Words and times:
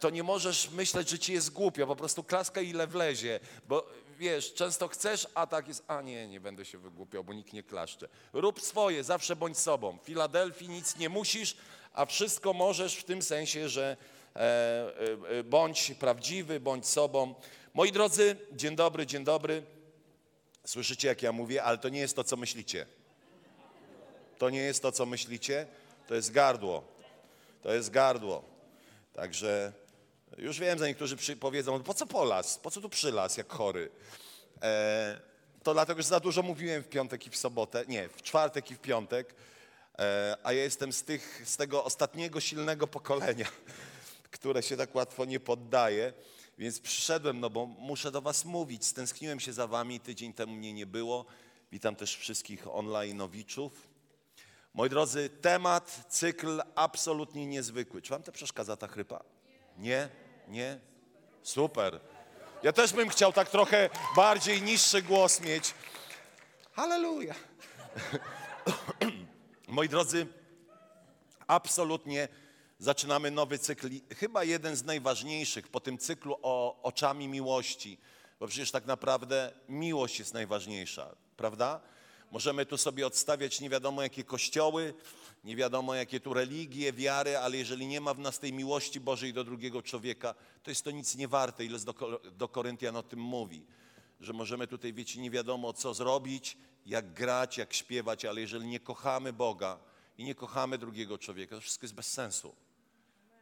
to 0.00 0.10
nie 0.10 0.22
możesz 0.22 0.70
myśleć, 0.70 1.08
że 1.08 1.18
ci 1.18 1.32
jest 1.32 1.52
głupio, 1.52 1.86
po 1.86 1.96
prostu 1.96 2.24
klaskaj 2.24 2.68
ile 2.68 2.86
wlezie, 2.86 3.40
bo 3.68 3.86
wiesz, 4.18 4.54
często 4.54 4.88
chcesz, 4.88 5.28
a 5.34 5.46
tak 5.46 5.68
jest, 5.68 5.84
a 5.88 6.02
nie, 6.02 6.28
nie 6.28 6.40
będę 6.40 6.64
się 6.64 6.78
wygłupiał, 6.78 7.24
bo 7.24 7.32
nikt 7.32 7.52
nie 7.52 7.62
klaszcze. 7.62 8.08
Rób 8.32 8.60
swoje, 8.60 9.04
zawsze 9.04 9.36
bądź 9.36 9.58
sobą. 9.58 9.98
W 9.98 10.06
Filadelfii 10.06 10.68
nic 10.68 10.96
nie 10.96 11.08
musisz, 11.08 11.56
a 11.92 12.06
wszystko 12.06 12.52
możesz 12.52 12.96
w 12.96 13.04
tym 13.04 13.22
sensie, 13.22 13.68
że 13.68 13.96
e, 14.36 14.40
e, 14.40 15.38
e, 15.38 15.44
bądź 15.44 15.94
prawdziwy, 15.94 16.60
bądź 16.60 16.86
sobą. 16.86 17.34
Moi 17.74 17.92
drodzy, 17.92 18.36
dzień 18.52 18.76
dobry, 18.76 19.06
dzień 19.06 19.24
dobry. 19.24 19.62
Słyszycie, 20.64 21.08
jak 21.08 21.22
ja 21.22 21.32
mówię, 21.32 21.62
ale 21.62 21.78
to 21.78 21.88
nie 21.88 22.00
jest 22.00 22.16
to, 22.16 22.24
co 22.24 22.36
myślicie. 22.36 22.86
To 24.38 24.50
nie 24.50 24.60
jest 24.60 24.82
to, 24.82 24.92
co 24.92 25.06
myślicie, 25.06 25.66
to 26.06 26.14
jest 26.14 26.32
gardło. 26.32 26.84
To 27.62 27.74
jest 27.74 27.90
gardło. 27.90 28.55
Także 29.16 29.72
już 30.38 30.58
wiem, 30.58 30.78
że 30.78 30.88
niektórzy 30.88 31.16
przy, 31.16 31.36
powiedzą, 31.36 31.82
po 31.82 31.94
co 31.94 32.06
polas? 32.06 32.58
Po 32.58 32.70
co 32.70 32.80
tu 32.80 32.88
przylas, 32.88 33.36
jak 33.36 33.52
chory? 33.52 33.90
E, 34.62 35.20
to 35.62 35.74
dlatego, 35.74 36.02
że 36.02 36.08
za 36.08 36.20
dużo 36.20 36.42
mówiłem 36.42 36.82
w 36.82 36.88
piątek 36.88 37.26
i 37.26 37.30
w 37.30 37.36
sobotę, 37.36 37.84
nie, 37.88 38.08
w 38.08 38.22
czwartek 38.22 38.70
i 38.70 38.74
w 38.74 38.78
piątek, 38.78 39.34
e, 39.98 40.36
a 40.42 40.52
ja 40.52 40.62
jestem 40.62 40.92
z, 40.92 41.02
tych, 41.02 41.42
z 41.44 41.56
tego 41.56 41.84
ostatniego 41.84 42.40
silnego 42.40 42.86
pokolenia, 42.86 43.46
które 44.36 44.62
się 44.62 44.76
tak 44.76 44.94
łatwo 44.94 45.24
nie 45.24 45.40
poddaje. 45.40 46.12
Więc 46.58 46.80
przyszedłem, 46.80 47.40
no 47.40 47.50
bo 47.50 47.66
muszę 47.66 48.10
do 48.10 48.22
was 48.22 48.44
mówić. 48.44 48.86
Stęskniłem 48.86 49.40
się 49.40 49.52
za 49.52 49.66
wami, 49.66 50.00
tydzień 50.00 50.32
temu 50.32 50.54
mnie 50.54 50.72
nie 50.72 50.86
było. 50.86 51.24
Witam 51.72 51.96
też 51.96 52.16
wszystkich 52.16 52.66
online'owiczów. 52.66 53.70
Moi 54.76 54.88
drodzy, 54.88 55.30
temat, 55.30 56.04
cykl 56.08 56.62
absolutnie 56.74 57.46
niezwykły. 57.46 58.02
Czy 58.02 58.10
wam 58.10 58.22
to 58.22 58.32
przeszkadza 58.32 58.76
ta 58.76 58.88
chrypa? 58.88 59.24
Nie? 59.78 60.08
Nie? 60.48 60.80
Super. 61.42 62.00
Ja 62.62 62.72
też 62.72 62.92
bym 62.92 63.08
chciał 63.08 63.32
tak 63.32 63.50
trochę 63.50 63.90
bardziej 64.16 64.62
niższy 64.62 65.02
głos 65.02 65.40
mieć. 65.40 65.74
Halleluja. 66.72 67.34
Moi 69.68 69.88
drodzy, 69.88 70.26
absolutnie 71.46 72.28
zaczynamy 72.78 73.30
nowy 73.30 73.58
cykl. 73.58 73.88
Chyba 74.16 74.44
jeden 74.44 74.76
z 74.76 74.84
najważniejszych 74.84 75.68
po 75.68 75.80
tym 75.80 75.98
cyklu 75.98 76.36
o 76.42 76.82
oczami 76.82 77.28
miłości, 77.28 77.98
bo 78.40 78.46
przecież 78.46 78.70
tak 78.70 78.86
naprawdę 78.86 79.52
miłość 79.68 80.18
jest 80.18 80.34
najważniejsza, 80.34 81.16
prawda? 81.36 81.80
Możemy 82.30 82.66
tu 82.66 82.78
sobie 82.78 83.06
odstawiać 83.06 83.60
nie 83.60 83.70
wiadomo 83.70 84.02
jakie 84.02 84.24
kościoły, 84.24 84.94
nie 85.44 85.56
wiadomo 85.56 85.94
jakie 85.94 86.20
tu 86.20 86.34
religie, 86.34 86.92
wiary, 86.92 87.38
ale 87.38 87.56
jeżeli 87.56 87.86
nie 87.86 88.00
ma 88.00 88.14
w 88.14 88.18
nas 88.18 88.38
tej 88.38 88.52
miłości 88.52 89.00
Bożej 89.00 89.32
do 89.32 89.44
drugiego 89.44 89.82
człowieka, 89.82 90.34
to 90.62 90.70
jest 90.70 90.84
to 90.84 90.90
nic 90.90 91.16
nie 91.16 91.28
warte. 91.28 91.64
Ile 91.64 91.78
do, 91.78 92.20
do 92.36 92.48
Koryntian 92.48 92.96
o 92.96 93.02
tym 93.02 93.20
mówi, 93.20 93.66
że 94.20 94.32
możemy 94.32 94.66
tutaj, 94.66 94.92
wiecie, 94.92 95.20
nie 95.20 95.30
wiadomo 95.30 95.72
co 95.72 95.94
zrobić, 95.94 96.56
jak 96.86 97.12
grać, 97.12 97.58
jak 97.58 97.74
śpiewać, 97.74 98.24
ale 98.24 98.40
jeżeli 98.40 98.66
nie 98.66 98.80
kochamy 98.80 99.32
Boga 99.32 99.78
i 100.18 100.24
nie 100.24 100.34
kochamy 100.34 100.78
drugiego 100.78 101.18
człowieka, 101.18 101.56
to 101.56 101.62
wszystko 101.62 101.84
jest 101.84 101.94
bez 101.94 102.12
sensu. 102.12 102.54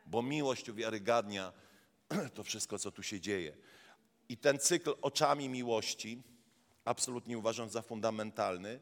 Bo 0.06 0.22
miłość 0.22 0.68
uwiarygadnia 0.68 1.52
to 2.34 2.44
wszystko, 2.44 2.78
co 2.78 2.90
tu 2.90 3.02
się 3.02 3.20
dzieje. 3.20 3.56
I 4.28 4.36
ten 4.36 4.58
cykl 4.58 4.94
oczami 5.02 5.48
miłości 5.48 6.22
absolutnie 6.84 7.38
uważam 7.38 7.68
za 7.68 7.82
fundamentalny, 7.82 8.80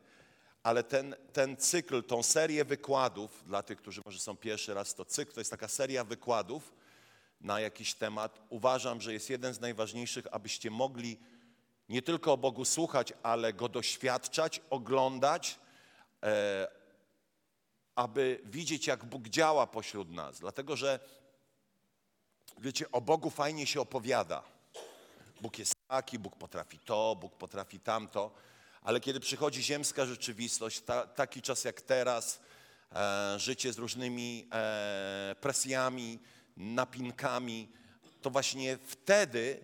ale 0.62 0.84
ten, 0.84 1.14
ten 1.32 1.56
cykl, 1.56 2.02
tą 2.02 2.22
serię 2.22 2.64
wykładów, 2.64 3.44
dla 3.46 3.62
tych, 3.62 3.78
którzy 3.78 4.02
może 4.04 4.18
są 4.18 4.36
pierwszy 4.36 4.74
raz, 4.74 4.94
to 4.94 5.04
cykl 5.04 5.32
to 5.32 5.40
jest 5.40 5.50
taka 5.50 5.68
seria 5.68 6.04
wykładów 6.04 6.72
na 7.40 7.60
jakiś 7.60 7.94
temat. 7.94 8.40
Uważam, 8.48 9.00
że 9.00 9.12
jest 9.12 9.30
jeden 9.30 9.54
z 9.54 9.60
najważniejszych, 9.60 10.26
abyście 10.30 10.70
mogli 10.70 11.18
nie 11.88 12.02
tylko 12.02 12.32
o 12.32 12.36
Bogu 12.36 12.64
słuchać, 12.64 13.12
ale 13.22 13.52
Go 13.52 13.68
doświadczać, 13.68 14.60
oglądać, 14.70 15.58
e, 16.22 16.68
aby 17.94 18.40
widzieć, 18.44 18.86
jak 18.86 19.04
Bóg 19.04 19.28
działa 19.28 19.66
pośród 19.66 20.10
nas. 20.10 20.40
Dlatego, 20.40 20.76
że 20.76 21.00
wiecie, 22.58 22.90
o 22.92 23.00
Bogu 23.00 23.30
fajnie 23.30 23.66
się 23.66 23.80
opowiada. 23.80 24.42
Bóg 25.40 25.58
jest 25.58 25.81
taki, 25.92 26.18
Bóg 26.18 26.36
potrafi 26.36 26.78
to, 26.78 27.16
Bóg 27.20 27.36
potrafi 27.36 27.80
tamto, 27.80 28.34
ale 28.82 29.00
kiedy 29.00 29.20
przychodzi 29.20 29.62
ziemska 29.62 30.06
rzeczywistość, 30.06 30.80
ta, 30.80 31.06
taki 31.06 31.42
czas 31.42 31.64
jak 31.64 31.80
teraz, 31.80 32.40
e, 32.92 33.34
życie 33.38 33.72
z 33.72 33.78
różnymi 33.78 34.48
e, 34.52 35.34
presjami, 35.40 36.18
napinkami, 36.56 37.68
to 38.22 38.30
właśnie 38.30 38.78
wtedy, 38.86 39.60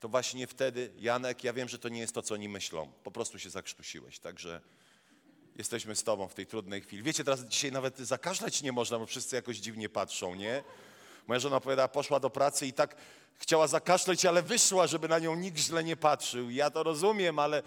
to 0.00 0.08
właśnie 0.08 0.46
wtedy, 0.46 0.92
Janek, 0.98 1.44
ja 1.44 1.52
wiem, 1.52 1.68
że 1.68 1.78
to 1.78 1.88
nie 1.88 2.00
jest 2.00 2.14
to, 2.14 2.22
co 2.22 2.34
oni 2.34 2.48
myślą, 2.48 2.92
po 3.04 3.10
prostu 3.10 3.38
się 3.38 3.50
zakrztusiłeś, 3.50 4.18
także 4.18 4.60
jesteśmy 5.56 5.96
z 5.96 6.04
Tobą 6.04 6.28
w 6.28 6.34
tej 6.34 6.46
trudnej 6.46 6.80
chwili. 6.80 7.02
Wiecie, 7.02 7.24
teraz 7.24 7.40
dzisiaj 7.40 7.72
nawet 7.72 7.98
zakaszleć 7.98 8.62
nie 8.62 8.72
można, 8.72 8.98
bo 8.98 9.06
wszyscy 9.06 9.36
jakoś 9.36 9.56
dziwnie 9.56 9.88
patrzą, 9.88 10.34
nie? 10.34 10.64
Moja 11.26 11.40
żona 11.40 11.56
opowiada, 11.56 11.88
poszła 11.88 12.20
do 12.20 12.30
pracy 12.30 12.66
i 12.66 12.72
tak 12.72 12.96
chciała 13.40 13.66
zakaszleć, 13.66 14.26
ale 14.26 14.42
wyszła, 14.42 14.86
żeby 14.86 15.08
na 15.08 15.18
nią 15.18 15.34
nikt 15.34 15.58
źle 15.58 15.84
nie 15.84 15.96
patrzył. 15.96 16.50
Ja 16.50 16.70
to 16.70 16.82
rozumiem, 16.82 17.38
ale, 17.38 17.62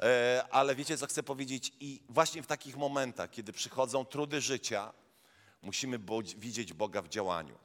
e, 0.00 0.44
ale 0.50 0.74
wiecie, 0.74 0.98
co 0.98 1.06
chcę 1.06 1.22
powiedzieć? 1.22 1.72
I 1.80 2.00
właśnie 2.08 2.42
w 2.42 2.46
takich 2.46 2.76
momentach, 2.76 3.30
kiedy 3.30 3.52
przychodzą 3.52 4.04
trudy 4.04 4.40
życia, 4.40 4.92
musimy 5.62 5.98
widzieć 6.36 6.72
Boga 6.72 7.02
w 7.02 7.08
działaniu. 7.08 7.58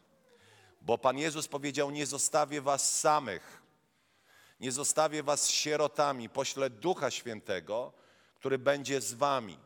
Bo 0.82 0.98
Pan 0.98 1.18
Jezus 1.18 1.48
powiedział, 1.48 1.92
nie 1.92 2.06
zostawię 2.06 2.62
was 2.62 3.00
samych, 3.00 3.62
nie 4.60 4.72
zostawię 4.72 5.24
was 5.24 5.50
sierotami, 5.50 6.30
poślę 6.30 6.70
Ducha 6.70 7.12
Świętego, 7.12 7.94
który 8.36 8.58
będzie 8.58 9.02
z 9.02 9.14
wami. 9.14 9.58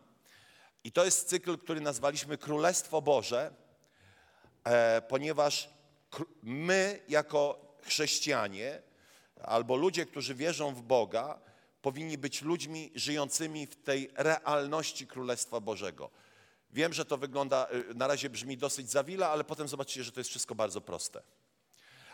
I 0.84 0.92
to 0.92 1.06
jest 1.06 1.30
cykl, 1.30 1.58
który 1.58 1.82
nazwaliśmy 1.82 2.38
Królestwo 2.38 3.02
Boże, 3.02 3.52
ponieważ 5.08 5.70
kr- 6.12 6.28
my 6.44 7.00
jako 7.10 7.60
chrześcijanie 7.82 8.82
albo 9.44 9.76
ludzie, 9.76 10.06
którzy 10.06 10.36
wierzą 10.36 10.76
w 10.76 10.82
Boga, 10.82 11.40
powinni 11.82 12.18
być 12.18 12.42
ludźmi 12.42 12.92
żyjącymi 12.96 13.68
w 13.68 13.76
tej 13.76 14.10
realności 14.16 15.08
Królestwa 15.08 15.60
Bożego. 15.60 16.10
Wiem, 16.72 16.94
że 16.94 17.06
to 17.06 17.18
wygląda, 17.18 17.68
y, 17.92 17.94
na 17.96 18.08
razie 18.08 18.30
brzmi 18.30 18.58
dosyć 18.58 18.90
zawila, 18.90 19.30
ale 19.30 19.44
potem 19.44 19.68
zobaczycie, 19.68 20.04
że 20.04 20.12
to 20.12 20.20
jest 20.20 20.30
wszystko 20.30 20.56
bardzo 20.56 20.82
proste. 20.82 21.22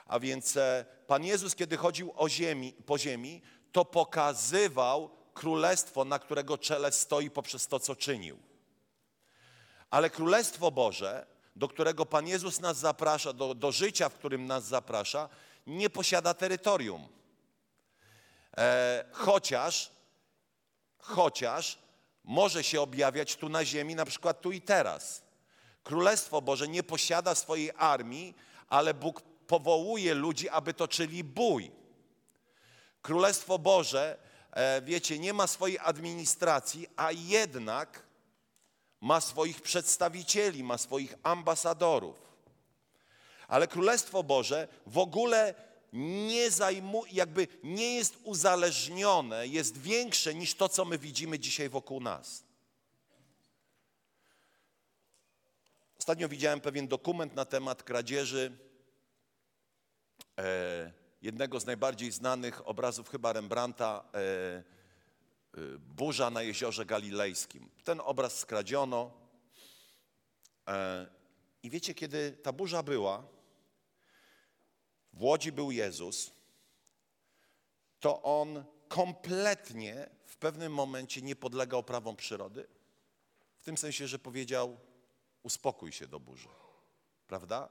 A 0.06 0.20
więc 0.20 0.58
e, 0.58 0.86
Pan 1.08 1.24
Jezus, 1.24 1.56
kiedy 1.56 1.78
chodził 1.78 2.14
ziemi, 2.28 2.74
po 2.86 2.98
ziemi, 2.98 3.42
to 3.72 3.86
pokazywał 3.86 5.10
królestwo, 5.34 6.06
na 6.06 6.20
którego 6.20 6.58
czele 6.58 6.92
stoi 6.92 7.30
poprzez 7.30 7.68
to, 7.68 7.80
co 7.80 7.96
czynił. 7.96 8.40
Ale 9.90 10.10
Królestwo 10.10 10.72
Boże, 10.72 11.26
do 11.56 11.68
którego 11.68 12.06
Pan 12.06 12.28
Jezus 12.28 12.60
nas 12.60 12.78
zaprasza, 12.78 13.34
do, 13.34 13.54
do 13.54 13.72
życia, 13.72 14.10
w 14.10 14.14
którym 14.14 14.46
nas 14.46 14.64
zaprasza, 14.64 15.30
nie 15.68 15.90
posiada 15.90 16.34
terytorium. 16.34 17.08
E, 18.58 19.06
chociaż, 19.12 19.92
chociaż 20.98 21.80
może 22.24 22.64
się 22.64 22.82
objawiać 22.82 23.36
tu 23.36 23.50
na 23.50 23.66
ziemi, 23.66 23.96
na 23.96 24.06
przykład 24.06 24.42
tu 24.42 24.52
i 24.52 24.62
teraz. 24.62 25.22
Królestwo 25.84 26.42
Boże 26.42 26.68
nie 26.68 26.84
posiada 26.84 27.36
swojej 27.36 27.72
armii, 27.78 28.36
ale 28.70 28.94
Bóg 28.94 29.22
powołuje 29.22 30.14
ludzi, 30.14 30.50
aby 30.50 30.74
toczyli 30.74 31.24
bój. 31.24 31.72
Królestwo 33.02 33.60
Boże, 33.60 34.18
e, 34.52 34.82
wiecie, 34.82 35.20
nie 35.20 35.34
ma 35.34 35.48
swojej 35.48 35.80
administracji, 35.80 36.88
a 36.96 37.12
jednak 37.12 38.04
ma 39.06 39.22
swoich 39.22 39.62
przedstawicieli, 39.62 40.64
ma 40.64 40.78
swoich 40.78 41.16
ambasadorów. 41.24 42.16
Ale 43.48 43.68
Królestwo 43.68 44.24
Boże 44.24 44.68
w 44.88 44.98
ogóle 44.98 45.54
nie 46.28 46.52
zajmuje, 46.52 47.12
jakby 47.12 47.48
nie 47.64 47.96
jest 47.96 48.18
uzależnione, 48.24 49.48
jest 49.48 49.78
większe 49.78 50.36
niż 50.36 50.56
to, 50.56 50.70
co 50.70 50.86
my 50.86 50.98
widzimy 50.98 51.40
dzisiaj 51.40 51.70
wokół 51.70 52.00
nas. 52.02 52.44
Ostatnio 56.00 56.30
widziałem 56.30 56.62
pewien 56.62 56.88
dokument 56.88 57.36
na 57.36 57.46
temat 57.46 57.84
kradzieży 57.84 58.58
e, 60.38 60.92
jednego 61.22 61.60
z 61.60 61.66
najbardziej 61.66 62.12
znanych 62.12 62.68
obrazów 62.68 63.10
chyba 63.10 63.34
Rembrandta, 63.34 64.04
e, 64.14 64.75
Burza 65.80 66.30
na 66.30 66.42
jeziorze 66.42 66.86
galilejskim. 66.86 67.70
Ten 67.84 68.02
obraz 68.04 68.40
skradziono. 68.40 69.12
E, 70.68 71.08
I 71.64 71.70
wiecie, 71.70 71.94
kiedy 71.94 72.32
ta 72.32 72.54
burza 72.54 72.84
była, 72.84 73.24
w 75.14 75.24
Łodzi 75.24 75.52
był 75.52 75.72
Jezus, 75.72 76.32
to 78.00 78.24
On 78.24 78.66
kompletnie 78.88 80.10
w 80.26 80.38
pewnym 80.38 80.74
momencie 80.74 81.22
nie 81.22 81.36
podlegał 81.36 81.84
prawom 81.84 82.16
przyrody. 82.16 82.68
W 83.58 83.64
tym 83.64 83.78
sensie, 83.78 84.08
że 84.08 84.20
powiedział, 84.20 84.78
uspokój 85.44 85.92
się 85.92 86.08
do 86.08 86.20
burzy. 86.20 86.50
Prawda? 87.28 87.70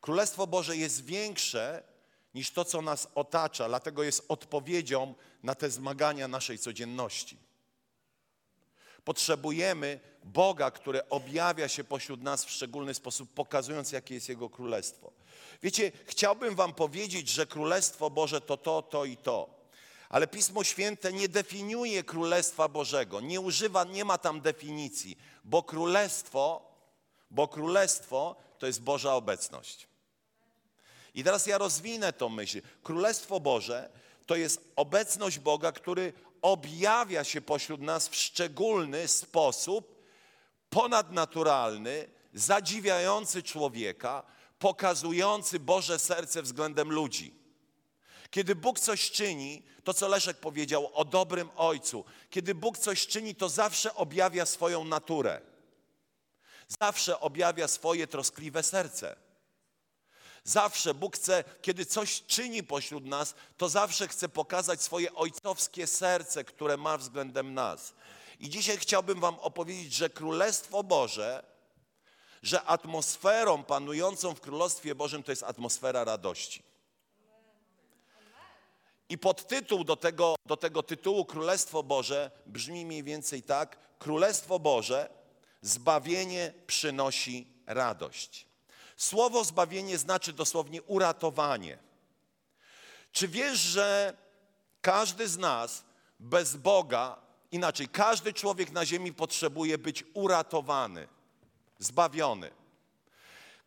Królestwo 0.00 0.46
Boże 0.46 0.76
jest 0.76 1.04
większe 1.04 1.82
niż 2.36 2.50
to, 2.50 2.64
co 2.64 2.82
nas 2.82 3.08
otacza, 3.14 3.68
dlatego 3.68 4.02
jest 4.02 4.24
odpowiedzią 4.28 5.14
na 5.42 5.54
te 5.54 5.70
zmagania 5.70 6.28
naszej 6.28 6.58
codzienności. 6.58 7.38
Potrzebujemy 9.04 10.00
Boga, 10.24 10.70
który 10.70 11.08
objawia 11.08 11.68
się 11.68 11.84
pośród 11.84 12.22
nas 12.22 12.44
w 12.44 12.50
szczególny 12.50 12.94
sposób, 12.94 13.32
pokazując, 13.34 13.92
jakie 13.92 14.14
jest 14.14 14.28
Jego 14.28 14.50
królestwo. 14.50 15.12
Wiecie, 15.62 15.92
chciałbym 16.06 16.54
Wam 16.54 16.74
powiedzieć, 16.74 17.28
że 17.28 17.46
Królestwo 17.46 18.10
Boże 18.10 18.40
to 18.40 18.56
to, 18.56 18.82
to 18.82 19.04
i 19.04 19.16
to. 19.16 19.50
Ale 20.08 20.26
Pismo 20.26 20.64
Święte 20.64 21.12
nie 21.12 21.28
definiuje 21.28 22.04
Królestwa 22.04 22.68
Bożego, 22.68 23.20
nie 23.20 23.40
używa, 23.40 23.84
nie 23.84 24.04
ma 24.04 24.18
tam 24.18 24.40
definicji, 24.40 25.18
bo 25.44 25.62
Królestwo, 25.62 26.72
bo 27.30 27.48
Królestwo 27.48 28.36
to 28.58 28.66
jest 28.66 28.82
Boża 28.82 29.14
obecność. 29.14 29.88
I 31.16 31.24
teraz 31.24 31.46
ja 31.46 31.58
rozwinę 31.58 32.12
tą 32.12 32.28
myśl. 32.28 32.60
Królestwo 32.82 33.40
Boże 33.40 33.90
to 34.26 34.36
jest 34.36 34.72
obecność 34.76 35.38
Boga, 35.38 35.72
który 35.72 36.12
objawia 36.42 37.24
się 37.24 37.40
pośród 37.40 37.80
nas 37.80 38.08
w 38.08 38.14
szczególny 38.16 39.08
sposób, 39.08 40.02
ponadnaturalny, 40.70 42.08
zadziwiający 42.34 43.42
człowieka, 43.42 44.22
pokazujący 44.58 45.60
Boże 45.60 45.98
serce 45.98 46.42
względem 46.42 46.92
ludzi. 46.92 47.34
Kiedy 48.30 48.54
Bóg 48.54 48.80
coś 48.80 49.10
czyni, 49.10 49.62
to 49.84 49.94
co 49.94 50.08
Leszek 50.08 50.36
powiedział 50.36 50.90
o 50.94 51.04
dobrym 51.04 51.50
Ojcu, 51.56 52.04
kiedy 52.30 52.54
Bóg 52.54 52.78
coś 52.78 53.06
czyni, 53.06 53.34
to 53.34 53.48
zawsze 53.48 53.94
objawia 53.94 54.46
swoją 54.46 54.84
naturę. 54.84 55.40
Zawsze 56.80 57.20
objawia 57.20 57.68
swoje 57.68 58.06
troskliwe 58.06 58.62
serce. 58.62 59.25
Zawsze 60.46 60.94
Bóg 60.94 61.16
chce, 61.16 61.44
kiedy 61.62 61.86
coś 61.86 62.22
czyni 62.26 62.62
pośród 62.62 63.04
nas, 63.04 63.34
to 63.56 63.68
zawsze 63.68 64.08
chce 64.08 64.28
pokazać 64.28 64.82
swoje 64.82 65.14
ojcowskie 65.14 65.86
serce, 65.86 66.44
które 66.44 66.76
ma 66.76 66.98
względem 66.98 67.54
nas. 67.54 67.94
I 68.40 68.50
dzisiaj 68.50 68.76
chciałbym 68.76 69.20
Wam 69.20 69.38
opowiedzieć, 69.38 69.92
że 69.94 70.10
Królestwo 70.10 70.82
Boże, 70.82 71.42
że 72.42 72.62
atmosferą 72.62 73.64
panującą 73.64 74.34
w 74.34 74.40
Królestwie 74.40 74.94
Bożym 74.94 75.22
to 75.22 75.32
jest 75.32 75.42
atmosfera 75.42 76.04
radości. 76.04 76.62
I 79.08 79.18
podtytuł 79.18 79.84
do 79.84 79.96
tego, 79.96 80.34
do 80.46 80.56
tego 80.56 80.82
tytułu 80.82 81.24
Królestwo 81.24 81.82
Boże 81.82 82.30
brzmi 82.46 82.86
mniej 82.86 83.02
więcej 83.02 83.42
tak: 83.42 83.78
Królestwo 83.98 84.58
Boże, 84.58 85.10
zbawienie 85.62 86.52
przynosi 86.66 87.46
radość. 87.66 88.45
Słowo 88.96 89.44
zbawienie 89.44 89.98
znaczy 89.98 90.32
dosłownie 90.32 90.82
uratowanie. 90.82 91.78
Czy 93.12 93.28
wiesz, 93.28 93.58
że 93.58 94.16
każdy 94.80 95.28
z 95.28 95.38
nas 95.38 95.84
bez 96.20 96.56
Boga, 96.56 97.16
inaczej, 97.50 97.88
każdy 97.88 98.32
człowiek 98.32 98.70
na 98.70 98.86
ziemi 98.86 99.12
potrzebuje 99.12 99.78
być 99.78 100.04
uratowany, 100.14 101.08
zbawiony. 101.78 102.50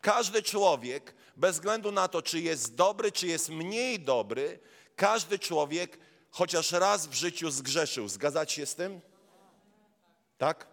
Każdy 0.00 0.42
człowiek, 0.42 1.14
bez 1.36 1.56
względu 1.56 1.92
na 1.92 2.08
to, 2.08 2.22
czy 2.22 2.40
jest 2.40 2.74
dobry, 2.74 3.12
czy 3.12 3.26
jest 3.26 3.48
mniej 3.48 4.00
dobry, 4.00 4.60
każdy 4.96 5.38
człowiek 5.38 5.98
chociaż 6.30 6.72
raz 6.72 7.06
w 7.06 7.12
życiu 7.12 7.50
zgrzeszył. 7.50 8.08
Zgadzacie 8.08 8.54
się 8.54 8.66
z 8.66 8.74
tym? 8.74 9.00
Tak? 10.38 10.66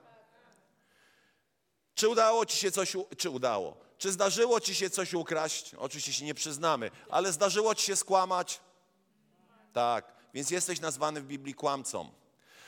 Czy 1.95 2.09
udało 2.09 2.45
ci 2.45 2.57
się 2.57 2.71
coś, 2.71 2.95
czy 3.17 3.29
udało? 3.29 3.86
Czy 3.97 4.11
zdarzyło 4.11 4.59
ci 4.59 4.75
się 4.75 4.89
coś 4.89 5.13
ukraść? 5.13 5.75
Oczywiście 5.75 6.13
się 6.13 6.25
nie 6.25 6.33
przyznamy, 6.33 6.91
ale 7.09 7.33
zdarzyło 7.33 7.75
ci 7.75 7.85
się 7.85 7.95
skłamać? 7.95 8.59
Tak, 9.73 10.13
więc 10.33 10.51
jesteś 10.51 10.79
nazwany 10.79 11.21
w 11.21 11.25
Biblii 11.25 11.53
kłamcą. 11.53 12.11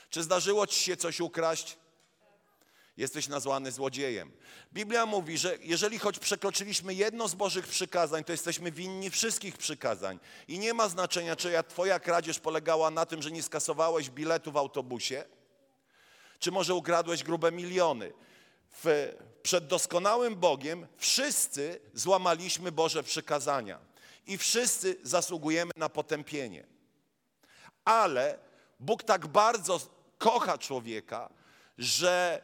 Czy 0.09 0.23
zdarzyło 0.23 0.67
ci 0.67 0.79
się 0.79 0.97
coś 0.97 1.19
ukraść? 1.19 1.77
Jesteś 2.97 3.27
nazwany 3.27 3.71
złodziejem. 3.71 4.31
Biblia 4.73 5.05
mówi, 5.05 5.37
że 5.37 5.57
jeżeli 5.61 5.99
choć 5.99 6.19
przekroczyliśmy 6.19 6.93
jedno 6.93 7.27
z 7.27 7.35
Bożych 7.35 7.67
przykazań, 7.67 8.23
to 8.23 8.31
jesteśmy 8.31 8.71
winni 8.71 9.09
wszystkich 9.09 9.57
przykazań. 9.57 10.19
I 10.47 10.59
nie 10.59 10.73
ma 10.73 10.89
znaczenia, 10.89 11.35
czy 11.35 11.53
twoja 11.67 11.99
kradzież 11.99 12.39
polegała 12.39 12.91
na 12.91 13.05
tym, 13.05 13.21
że 13.21 13.31
nie 13.31 13.43
skasowałeś 13.43 14.09
biletu 14.09 14.51
w 14.51 14.57
autobusie, 14.57 15.25
czy 16.39 16.51
może 16.51 16.73
ukradłeś 16.73 17.23
grube 17.23 17.51
miliony 17.51 18.13
w, 18.83 19.13
przed 19.43 19.67
doskonałym 19.67 20.35
Bogiem 20.35 20.87
wszyscy 20.97 21.79
złamaliśmy 21.93 22.71
Boże 22.71 23.03
przykazania 23.03 23.79
i 24.27 24.37
wszyscy 24.37 24.95
zasługujemy 25.03 25.71
na 25.75 25.89
potępienie. 25.89 26.65
Ale 27.85 28.39
Bóg 28.79 29.03
tak 29.03 29.27
bardzo 29.27 29.79
kocha 30.17 30.57
człowieka, 30.57 31.29
że 31.77 32.41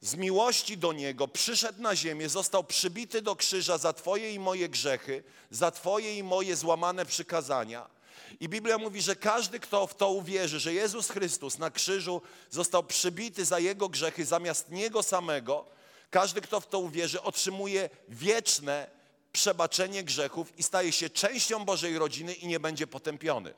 z 0.00 0.14
miłości 0.14 0.78
do 0.78 0.92
Niego 0.92 1.28
przyszedł 1.28 1.82
na 1.82 1.96
ziemię, 1.96 2.28
został 2.28 2.64
przybity 2.64 3.22
do 3.22 3.36
krzyża 3.36 3.78
za 3.78 3.92
Twoje 3.92 4.34
i 4.34 4.38
moje 4.38 4.68
grzechy, 4.68 5.24
za 5.50 5.70
Twoje 5.70 6.18
i 6.18 6.22
moje 6.22 6.56
złamane 6.56 7.06
przykazania 7.06 7.94
i 8.40 8.48
Biblia 8.48 8.78
mówi, 8.78 9.02
że 9.02 9.16
każdy, 9.16 9.60
kto 9.60 9.86
w 9.86 9.94
to 9.94 10.10
uwierzy, 10.10 10.60
że 10.60 10.72
Jezus 10.72 11.10
Chrystus 11.10 11.58
na 11.58 11.70
krzyżu 11.70 12.22
został 12.50 12.82
przybity 12.82 13.44
za 13.44 13.58
jego 13.58 13.88
grzechy 13.88 14.24
zamiast 14.24 14.70
niego 14.70 15.02
samego, 15.02 15.66
każdy, 16.14 16.40
kto 16.40 16.60
w 16.60 16.66
to 16.66 16.78
uwierzy, 16.78 17.22
otrzymuje 17.22 17.90
wieczne 18.08 18.90
przebaczenie 19.32 20.04
grzechów 20.04 20.58
i 20.58 20.62
staje 20.62 20.92
się 20.92 21.10
częścią 21.10 21.64
Bożej 21.64 21.98
rodziny 21.98 22.34
i 22.34 22.46
nie 22.46 22.60
będzie 22.60 22.86
potępiony. 22.86 23.54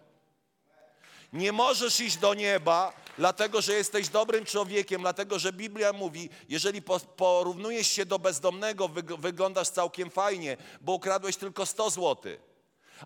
Nie 1.33 1.53
możesz 1.53 2.01
iść 2.01 2.17
do 2.17 2.35
nieba, 2.35 2.93
dlatego 3.19 3.63
że 3.63 3.73
jesteś 3.73 4.09
dobrym 4.09 4.45
człowiekiem, 4.45 5.01
dlatego 5.01 5.39
że 5.39 5.53
Biblia 5.53 5.93
mówi, 5.93 6.31
jeżeli 6.49 6.83
porównujesz 7.17 7.89
się 7.89 8.07
do 8.07 8.19
bezdomnego, 8.19 8.89
wyglądasz 9.19 9.69
całkiem 9.69 10.11
fajnie, 10.11 10.57
bo 10.81 10.93
ukradłeś 10.93 11.37
tylko 11.37 11.67
100 11.67 11.91
złotych 11.91 12.56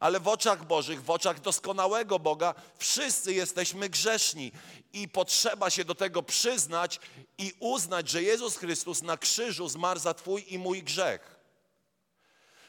ale 0.01 0.21
w 0.21 0.29
oczach 0.29 0.67
Bożych, 0.67 1.05
w 1.05 1.11
oczach 1.11 1.41
doskonałego 1.41 2.19
Boga, 2.19 2.55
wszyscy 2.79 3.35
jesteśmy 3.35 3.89
grzeszni 3.89 4.53
i 4.93 5.09
potrzeba 5.09 5.71
się 5.71 5.85
do 5.85 5.95
tego 5.95 6.23
przyznać 6.23 7.01
i 7.39 7.53
uznać, 7.61 8.09
że 8.11 8.23
Jezus 8.23 8.57
Chrystus 8.57 9.03
na 9.03 9.17
krzyżu 9.17 9.69
zmarł 9.69 10.01
za 10.01 10.15
Twój 10.15 10.55
i 10.55 10.59
mój 10.59 10.83
grzech. 10.83 11.41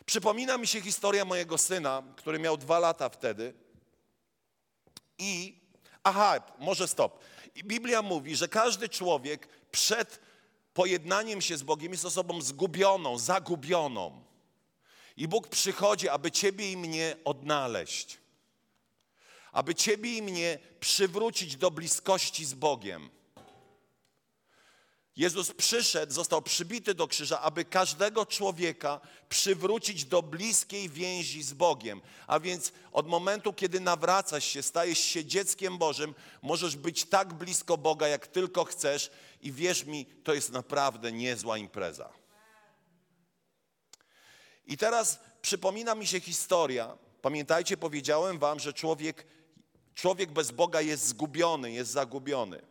Przypomina 0.06 0.58
mi 0.58 0.68
się 0.68 0.82
historia 0.82 1.26
mojego 1.26 1.58
syna, 1.58 2.04
który 2.16 2.40
miał 2.40 2.58
dwa 2.58 2.80
lata 2.80 3.10
wtedy. 3.10 3.54
I, 5.18 5.62
aha, 6.04 6.40
może 6.60 6.88
stop. 6.88 7.20
Biblia 7.56 8.02
mówi, 8.02 8.36
że 8.36 8.48
każdy 8.48 8.90
człowiek 8.90 9.48
przed 9.72 10.20
pojednaniem 10.74 11.42
się 11.42 11.58
z 11.58 11.64
Bogiem 11.64 11.92
jest 11.92 12.06
osobą 12.06 12.42
zgubioną, 12.42 13.18
zagubioną. 13.18 14.31
I 15.18 15.28
Bóg 15.28 15.48
przychodzi, 15.48 16.10
aby 16.10 16.32
Ciebie 16.32 16.72
i 16.72 16.78
mnie 16.78 17.16
odnaleźć, 17.26 18.18
aby 19.52 19.76
Ciebie 19.76 20.18
i 20.18 20.22
mnie 20.22 20.60
przywrócić 20.80 21.56
do 21.56 21.72
bliskości 21.72 22.46
z 22.46 22.54
Bogiem. 22.54 23.10
Jezus 25.16 25.52
przyszedł, 25.52 26.14
został 26.14 26.42
przybity 26.42 26.94
do 26.94 27.08
krzyża, 27.08 27.42
aby 27.42 27.66
każdego 27.66 28.26
człowieka 28.26 29.00
przywrócić 29.30 30.06
do 30.06 30.22
bliskiej 30.22 30.90
więzi 30.90 31.44
z 31.44 31.54
Bogiem. 31.54 32.02
A 32.28 32.40
więc 32.40 32.72
od 32.92 33.08
momentu, 33.08 33.54
kiedy 33.54 33.80
nawracasz 33.80 34.46
się, 34.46 34.64
stajesz 34.64 35.00
się 35.00 35.26
dzieckiem 35.26 35.78
Bożym, 35.78 36.16
możesz 36.42 36.76
być 36.76 37.06
tak 37.06 37.34
blisko 37.34 37.78
Boga, 37.78 38.08
jak 38.08 38.28
tylko 38.28 38.66
chcesz, 38.66 39.12
i 39.42 39.52
wierz 39.52 39.86
mi, 39.86 40.06
to 40.06 40.34
jest 40.34 40.52
naprawdę 40.52 41.12
niezła 41.12 41.58
impreza. 41.58 42.21
I 44.72 44.78
teraz 44.78 45.20
przypomina 45.42 45.96
mi 45.96 46.08
się 46.08 46.20
historia. 46.20 46.98
Pamiętajcie, 47.22 47.78
powiedziałem 47.78 48.40
wam, 48.40 48.60
że 48.60 48.74
człowiek, 48.74 49.28
człowiek 49.96 50.32
bez 50.32 50.52
Boga 50.52 50.82
jest 50.82 51.08
zgubiony, 51.08 51.72
jest 51.72 51.92
zagubiony. 51.92 52.62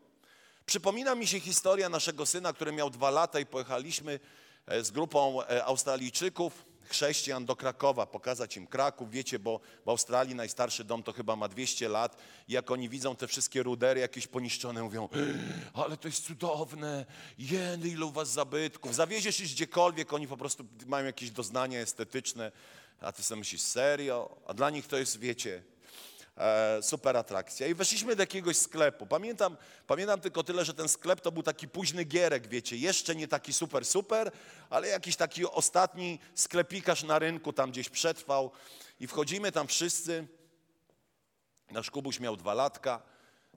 Przypomina 0.66 1.14
mi 1.14 1.26
się 1.26 1.40
historia 1.40 1.88
naszego 1.88 2.26
syna, 2.26 2.52
który 2.52 2.72
miał 2.72 2.90
dwa 2.90 3.10
lata 3.10 3.40
i 3.40 3.46
pojechaliśmy 3.46 4.20
e, 4.66 4.84
z 4.84 4.90
grupą 4.90 5.42
e, 5.42 5.64
Australijczyków, 5.64 6.64
chrześcijan 6.90 7.46
do 7.46 7.56
Krakowa, 7.56 8.06
pokazać 8.06 8.56
im 8.56 8.66
Kraków, 8.66 9.10
wiecie, 9.10 9.38
bo 9.38 9.60
w 9.84 9.88
Australii 9.88 10.34
najstarszy 10.34 10.84
dom 10.84 11.02
to 11.02 11.12
chyba 11.12 11.36
ma 11.36 11.48
200 11.48 11.88
lat. 11.88 12.16
I 12.48 12.52
jak 12.52 12.70
oni 12.70 12.88
widzą 12.88 13.16
te 13.16 13.26
wszystkie 13.26 13.62
rudery 13.62 14.00
jakieś 14.00 14.26
poniszczone, 14.26 14.82
mówią, 14.82 15.08
ale 15.74 15.96
to 15.96 16.08
jest 16.08 16.24
cudowne, 16.24 17.06
jeny, 17.38 17.88
ile 17.88 18.04
u 18.04 18.10
was 18.10 18.32
zabytków, 18.32 18.94
zawieziesz 18.94 19.40
ich 19.40 19.50
gdziekolwiek, 19.50 20.12
oni 20.12 20.28
po 20.28 20.36
prostu 20.36 20.64
mają 20.86 21.06
jakieś 21.06 21.30
doznania 21.30 21.80
estetyczne, 21.80 22.52
a 23.00 23.12
ty 23.12 23.22
sobie 23.22 23.38
myślisz, 23.38 23.62
serio? 23.62 24.36
A 24.46 24.54
dla 24.54 24.70
nich 24.70 24.86
to 24.86 24.98
jest, 24.98 25.18
wiecie, 25.18 25.62
e, 26.40 26.82
super 26.82 27.16
atrakcja. 27.16 27.66
I 27.66 27.74
weszliśmy 27.74 28.16
do 28.16 28.22
jakiegoś 28.22 28.56
sklepu. 28.56 29.06
Pamiętam, 29.06 29.56
pamiętam 29.86 30.20
tylko 30.20 30.44
tyle, 30.44 30.64
że 30.64 30.74
ten 30.74 30.88
sklep 30.88 31.20
to 31.20 31.32
był 31.32 31.42
taki 31.42 31.68
późny 31.68 32.04
gierek, 32.04 32.48
wiecie, 32.48 32.76
jeszcze 32.76 33.14
nie 33.14 33.28
taki 33.28 33.52
super, 33.52 33.86
super, 33.86 34.30
ale 34.70 34.88
jakiś 34.88 35.16
taki 35.16 35.46
ostatni 35.46 36.18
sklepikarz 36.34 37.02
na 37.02 37.18
rynku 37.18 37.52
tam 37.52 37.70
gdzieś 37.70 37.88
przetrwał. 37.88 38.50
I 39.00 39.06
wchodzimy 39.06 39.52
tam 39.52 39.66
wszyscy. 39.66 40.26
Nasz 41.70 41.90
Kubuś 41.90 42.20
miał 42.20 42.36
dwa 42.36 42.54
latka. 42.54 43.02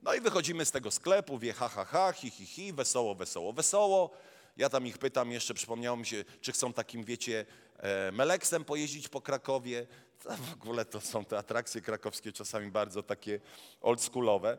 No 0.01 0.13
i 0.13 0.21
wychodzimy 0.21 0.65
z 0.65 0.71
tego 0.71 0.91
sklepu, 0.91 1.39
wie 1.39 1.53
ha, 1.53 1.69
ha, 1.69 1.85
ha, 1.85 2.13
hi, 2.13 2.29
hi, 2.29 2.45
hi, 2.45 2.73
wesoło, 2.73 3.15
wesoło, 3.15 3.53
wesoło. 3.53 4.11
Ja 4.57 4.69
tam 4.69 4.87
ich 4.87 4.97
pytam 4.97 5.31
jeszcze, 5.31 5.53
przypomniało 5.53 5.97
mi 5.97 6.05
się, 6.05 6.23
czy 6.41 6.51
chcą 6.51 6.73
takim, 6.73 7.03
wiecie, 7.03 7.45
e, 7.77 8.11
meleksem 8.11 8.65
pojeździć 8.65 9.09
po 9.09 9.21
Krakowie. 9.21 9.87
To 10.29 10.37
w 10.37 10.53
ogóle 10.53 10.85
to 10.85 11.01
są 11.01 11.25
te 11.25 11.37
atrakcje 11.37 11.81
krakowskie 11.81 12.31
czasami 12.31 12.71
bardzo 12.71 13.03
takie 13.03 13.39
oldschoolowe. 13.81 14.57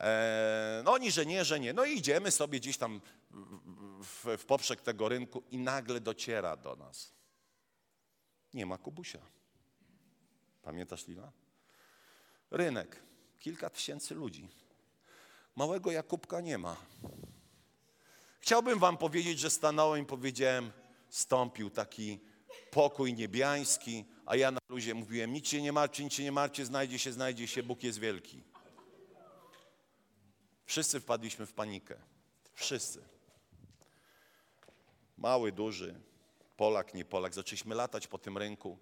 E, 0.00 0.82
no 0.84 0.92
oni, 0.92 1.10
że 1.10 1.26
nie, 1.26 1.44
że 1.44 1.60
nie. 1.60 1.72
No 1.72 1.84
i 1.84 1.98
idziemy 1.98 2.30
sobie 2.30 2.60
gdzieś 2.60 2.76
tam 2.78 3.00
w, 4.02 4.36
w 4.38 4.44
poprzek 4.44 4.80
tego 4.80 5.08
rynku 5.08 5.42
i 5.50 5.58
nagle 5.58 6.00
dociera 6.00 6.56
do 6.56 6.76
nas. 6.76 7.12
Nie 8.54 8.66
ma 8.66 8.78
Kubusia. 8.78 9.18
Pamiętasz, 10.62 11.06
Lila? 11.08 11.32
Rynek. 12.50 13.02
Kilka 13.38 13.70
tysięcy 13.70 14.14
ludzi. 14.14 14.48
Małego 15.56 15.90
Jakubka 15.90 16.40
nie 16.40 16.58
ma. 16.58 16.76
Chciałbym 18.40 18.78
wam 18.78 18.96
powiedzieć, 18.96 19.38
że 19.38 19.50
stanąłem 19.50 20.02
i 20.02 20.06
powiedziałem, 20.06 20.72
stąpił 21.08 21.70
taki 21.70 22.20
pokój 22.70 23.14
niebiański, 23.14 24.04
a 24.26 24.36
ja 24.36 24.50
na 24.50 24.60
luzie 24.68 24.94
mówiłem, 24.94 25.32
nic 25.32 25.48
się 25.48 25.62
nie 25.62 25.72
martwcie, 25.72 26.04
nic 26.04 26.12
się 26.12 26.22
nie 26.22 26.32
martwcie, 26.32 26.64
znajdzie 26.64 26.98
się, 26.98 27.12
znajdzie 27.12 27.46
się, 27.46 27.62
Bóg 27.62 27.82
jest 27.82 27.98
wielki. 27.98 28.42
Wszyscy 30.64 31.00
wpadliśmy 31.00 31.46
w 31.46 31.52
panikę. 31.52 31.96
Wszyscy. 32.54 33.02
Mały, 35.18 35.52
duży, 35.52 36.00
Polak, 36.56 36.94
nie 36.94 37.04
Polak. 37.04 37.34
Zaczęliśmy 37.34 37.74
latać 37.74 38.06
po 38.06 38.18
tym 38.18 38.38
rynku 38.38 38.78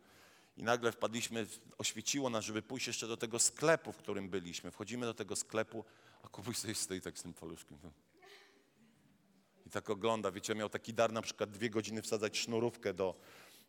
i 0.56 0.62
nagle 0.62 0.92
wpadliśmy, 0.92 1.46
oświeciło 1.78 2.30
nas, 2.30 2.44
żeby 2.44 2.62
pójść 2.62 2.86
jeszcze 2.86 3.06
do 3.06 3.16
tego 3.16 3.38
sklepu, 3.38 3.92
w 3.92 3.96
którym 3.96 4.28
byliśmy. 4.28 4.70
Wchodzimy 4.70 5.06
do 5.06 5.14
tego 5.14 5.36
sklepu, 5.36 5.84
a 6.22 6.28
Kubuś 6.28 6.56
sobie 6.56 6.74
stoi 6.74 7.00
tak 7.00 7.18
z 7.18 7.22
tym 7.22 7.34
paluszkiem. 7.34 7.78
I 9.66 9.70
tak 9.70 9.90
ogląda, 9.90 10.30
wiecie, 10.30 10.54
miał 10.54 10.68
taki 10.68 10.94
dar 10.94 11.12
na 11.12 11.22
przykład 11.22 11.50
dwie 11.50 11.70
godziny 11.70 12.02
wsadzać 12.02 12.38
sznurówkę 12.38 12.94
do, 12.94 13.14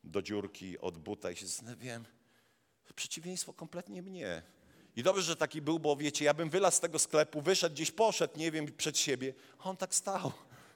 do 0.03 0.21
dziurki 0.21 0.79
od 0.79 0.97
buta 0.97 1.31
i 1.31 1.35
się 1.35 1.47
zastanawiałem, 1.47 2.05
przeciwieństwo 2.95 3.53
kompletnie 3.53 4.01
mnie. 4.01 4.41
I 4.95 5.03
dobrze, 5.03 5.21
że 5.21 5.35
taki 5.35 5.61
był, 5.61 5.79
bo 5.79 5.95
wiecie, 5.95 6.25
ja 6.25 6.33
bym 6.33 6.49
wylazł 6.49 6.77
z 6.77 6.79
tego 6.79 6.99
sklepu, 6.99 7.41
wyszedł 7.41 7.75
gdzieś, 7.75 7.91
poszedł, 7.91 8.39
nie 8.39 8.51
wiem, 8.51 8.65
przed 8.77 8.97
siebie, 8.97 9.33
a 9.59 9.63
on 9.63 9.77
tak 9.77 9.95
stał 9.95 10.31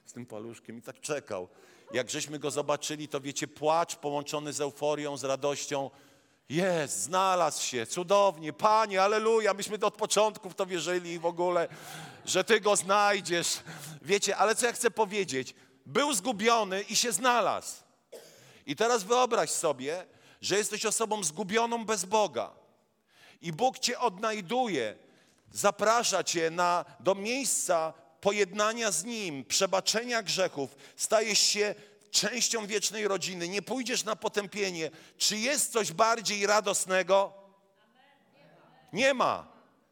z 0.06 0.12
tym 0.12 0.26
paluszkiem 0.26 0.78
i 0.78 0.82
tak 0.82 1.00
czekał. 1.00 1.48
Jak 1.92 2.10
żeśmy 2.10 2.38
go 2.38 2.50
zobaczyli, 2.50 3.08
to 3.08 3.20
wiecie, 3.20 3.48
płacz 3.48 3.96
połączony 3.96 4.52
z 4.52 4.60
euforią, 4.60 5.16
z 5.16 5.24
radością. 5.24 5.90
Jest, 6.48 7.02
znalazł 7.02 7.62
się, 7.62 7.86
cudownie, 7.86 8.52
Panie, 8.52 9.02
aleluja, 9.02 9.54
myśmy 9.54 9.78
od 9.80 9.94
początku 9.94 10.50
w 10.50 10.54
to 10.54 10.66
wierzyli 10.66 11.18
w 11.18 11.26
ogóle, 11.26 11.68
że 12.24 12.44
Ty 12.44 12.60
go 12.60 12.76
znajdziesz. 12.76 13.60
Wiecie, 14.02 14.36
ale 14.36 14.54
co 14.54 14.66
ja 14.66 14.72
chcę 14.72 14.90
powiedzieć? 14.90 15.54
Był 15.86 16.14
zgubiony 16.14 16.82
i 16.82 16.96
się 16.96 17.12
znalazł. 17.12 17.87
I 18.68 18.76
teraz 18.76 19.02
wyobraź 19.02 19.50
sobie, 19.50 20.06
że 20.40 20.56
jesteś 20.56 20.86
osobą 20.86 21.24
zgubioną 21.24 21.84
bez 21.84 22.04
Boga. 22.04 22.50
I 23.42 23.52
Bóg 23.52 23.78
cię 23.78 23.98
odnajduje, 23.98 24.96
zaprasza 25.52 26.24
cię 26.24 26.50
na, 26.50 26.84
do 27.00 27.14
miejsca 27.14 27.92
pojednania 28.20 28.90
z 28.90 29.04
Nim, 29.04 29.44
przebaczenia 29.44 30.22
grzechów. 30.22 30.76
Stajesz 30.96 31.38
się 31.38 31.74
częścią 32.10 32.66
wiecznej 32.66 33.08
rodziny. 33.08 33.48
Nie 33.48 33.62
pójdziesz 33.62 34.04
na 34.04 34.16
potępienie. 34.16 34.90
Czy 35.18 35.38
jest 35.38 35.72
coś 35.72 35.92
bardziej 35.92 36.46
radosnego? 36.46 37.32
Nie 38.92 39.14
ma. 39.14 39.46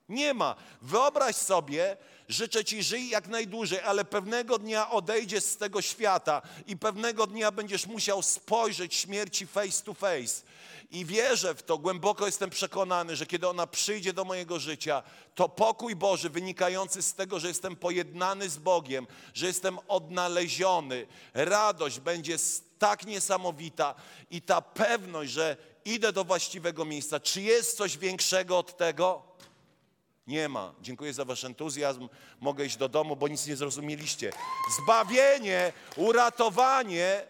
Nie 0.08 0.34
ma. 0.34 0.56
Wyobraź 0.82 1.36
sobie, 1.36 1.96
życzę 2.28 2.64
Ci 2.64 2.82
żyj 2.82 3.08
jak 3.08 3.28
najdłużej, 3.28 3.80
ale 3.80 4.04
pewnego 4.04 4.58
dnia 4.58 4.90
odejdziesz 4.90 5.44
z 5.44 5.56
tego 5.56 5.82
świata 5.82 6.42
i 6.66 6.76
pewnego 6.76 7.26
dnia 7.26 7.50
będziesz 7.50 7.86
musiał 7.86 8.22
spojrzeć 8.22 8.94
śmierci 8.94 9.46
face 9.46 9.84
to 9.84 9.94
face. 9.94 10.42
I 10.90 11.04
wierzę 11.04 11.54
w 11.54 11.62
to, 11.62 11.78
głęboko 11.78 12.26
jestem 12.26 12.50
przekonany, 12.50 13.16
że 13.16 13.26
kiedy 13.26 13.48
ona 13.48 13.66
przyjdzie 13.66 14.12
do 14.12 14.24
mojego 14.24 14.58
życia, 14.58 15.02
to 15.34 15.48
pokój 15.48 15.96
Boży 15.96 16.30
wynikający 16.30 17.02
z 17.02 17.14
tego, 17.14 17.40
że 17.40 17.48
jestem 17.48 17.76
pojednany 17.76 18.48
z 18.48 18.58
Bogiem, 18.58 19.06
że 19.34 19.46
jestem 19.46 19.78
odnaleziony, 19.88 21.06
radość 21.34 22.00
będzie 22.00 22.36
tak 22.78 23.06
niesamowita 23.06 23.94
i 24.30 24.42
ta 24.42 24.60
pewność, 24.60 25.32
że 25.32 25.56
idę 25.84 26.12
do 26.12 26.24
właściwego 26.24 26.84
miejsca. 26.84 27.20
Czy 27.20 27.42
jest 27.42 27.76
coś 27.76 27.98
większego 27.98 28.58
od 28.58 28.76
tego? 28.76 29.35
Nie 30.26 30.48
ma. 30.48 30.74
Dziękuję 30.80 31.12
za 31.12 31.24
wasz 31.24 31.44
entuzjazm. 31.44 32.08
Mogę 32.40 32.66
iść 32.66 32.76
do 32.76 32.88
domu, 32.88 33.16
bo 33.16 33.28
nic 33.28 33.46
nie 33.46 33.56
zrozumieliście. 33.56 34.32
Zbawienie, 34.82 35.72
uratowanie 35.96 37.26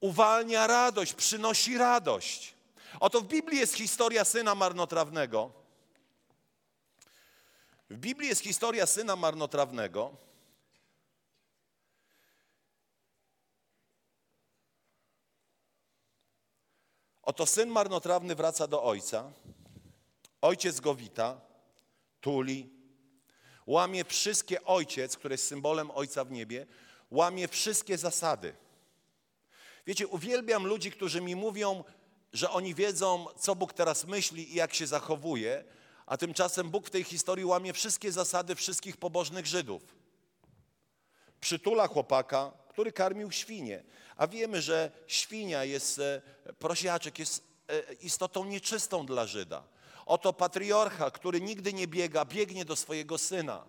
uwalnia 0.00 0.66
radość, 0.66 1.12
przynosi 1.12 1.78
radość. 1.78 2.54
Oto 3.00 3.20
w 3.20 3.26
Biblii 3.26 3.58
jest 3.58 3.74
historia 3.74 4.24
syna 4.24 4.54
marnotrawnego. 4.54 5.50
W 7.90 7.96
Biblii 7.96 8.28
jest 8.28 8.42
historia 8.42 8.86
syna 8.86 9.16
marnotrawnego. 9.16 10.16
Oto 17.22 17.46
syn 17.46 17.68
marnotrawny 17.68 18.34
wraca 18.34 18.66
do 18.66 18.82
ojca. 18.82 19.32
Ojciec 20.40 20.80
go 20.80 20.94
wita, 20.94 21.40
tuli, 22.26 22.70
łamie 23.66 24.04
wszystkie 24.04 24.64
ojciec, 24.64 25.16
który 25.16 25.34
jest 25.34 25.46
symbolem 25.46 25.90
ojca 25.90 26.24
w 26.24 26.30
niebie, 26.30 26.66
łamie 27.10 27.48
wszystkie 27.48 27.98
zasady. 27.98 28.54
Wiecie, 29.86 30.08
uwielbiam 30.08 30.66
ludzi, 30.66 30.90
którzy 30.90 31.20
mi 31.20 31.36
mówią, 31.36 31.84
że 32.32 32.50
oni 32.50 32.74
wiedzą, 32.74 33.26
co 33.38 33.54
Bóg 33.54 33.72
teraz 33.72 34.06
myśli 34.06 34.52
i 34.52 34.54
jak 34.54 34.74
się 34.74 34.86
zachowuje, 34.86 35.64
a 36.06 36.16
tymczasem 36.16 36.70
Bóg 36.70 36.86
w 36.86 36.90
tej 36.90 37.04
historii 37.04 37.44
łamie 37.44 37.72
wszystkie 37.72 38.12
zasady 38.12 38.54
wszystkich 38.54 38.96
pobożnych 38.96 39.46
Żydów. 39.46 39.82
Przytula 41.40 41.88
chłopaka, 41.88 42.52
który 42.68 42.92
karmił 42.92 43.32
świnie, 43.32 43.84
a 44.16 44.26
wiemy, 44.26 44.62
że 44.62 44.90
świnia 45.06 45.64
jest, 45.64 45.98
e, 45.98 46.22
prosiaczek 46.58 47.18
jest 47.18 47.42
e, 47.68 47.92
istotą 47.92 48.44
nieczystą 48.44 49.06
dla 49.06 49.26
Żyda. 49.26 49.75
Oto 50.06 50.32
patriarcha, 50.32 51.10
który 51.10 51.40
nigdy 51.40 51.72
nie 51.72 51.86
biega, 51.86 52.24
biegnie 52.24 52.64
do 52.64 52.76
swojego 52.76 53.18
syna. 53.18 53.64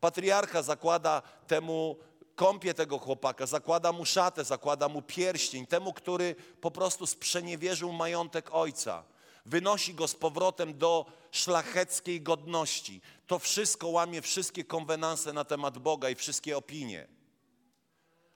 Patriarcha 0.00 0.62
zakłada 0.62 1.22
temu 1.46 1.96
kąpie 2.34 2.74
tego 2.74 2.98
chłopaka, 2.98 3.46
zakłada 3.46 3.92
mu 3.92 4.04
szatę, 4.04 4.44
zakłada 4.44 4.88
mu 4.88 5.02
pierścień, 5.02 5.66
temu, 5.66 5.92
który 5.92 6.34
po 6.60 6.70
prostu 6.70 7.06
sprzeniewierzył 7.06 7.92
majątek 7.92 8.54
ojca. 8.54 9.04
Wynosi 9.46 9.94
go 9.94 10.08
z 10.08 10.14
powrotem 10.14 10.78
do 10.78 11.06
szlacheckiej 11.30 12.20
godności. 12.20 13.00
To 13.26 13.38
wszystko 13.38 13.88
łamie 13.88 14.22
wszystkie 14.22 14.64
konwenanse 14.64 15.32
na 15.32 15.44
temat 15.44 15.78
Boga 15.78 16.10
i 16.10 16.14
wszystkie 16.14 16.56
opinie. 16.56 17.19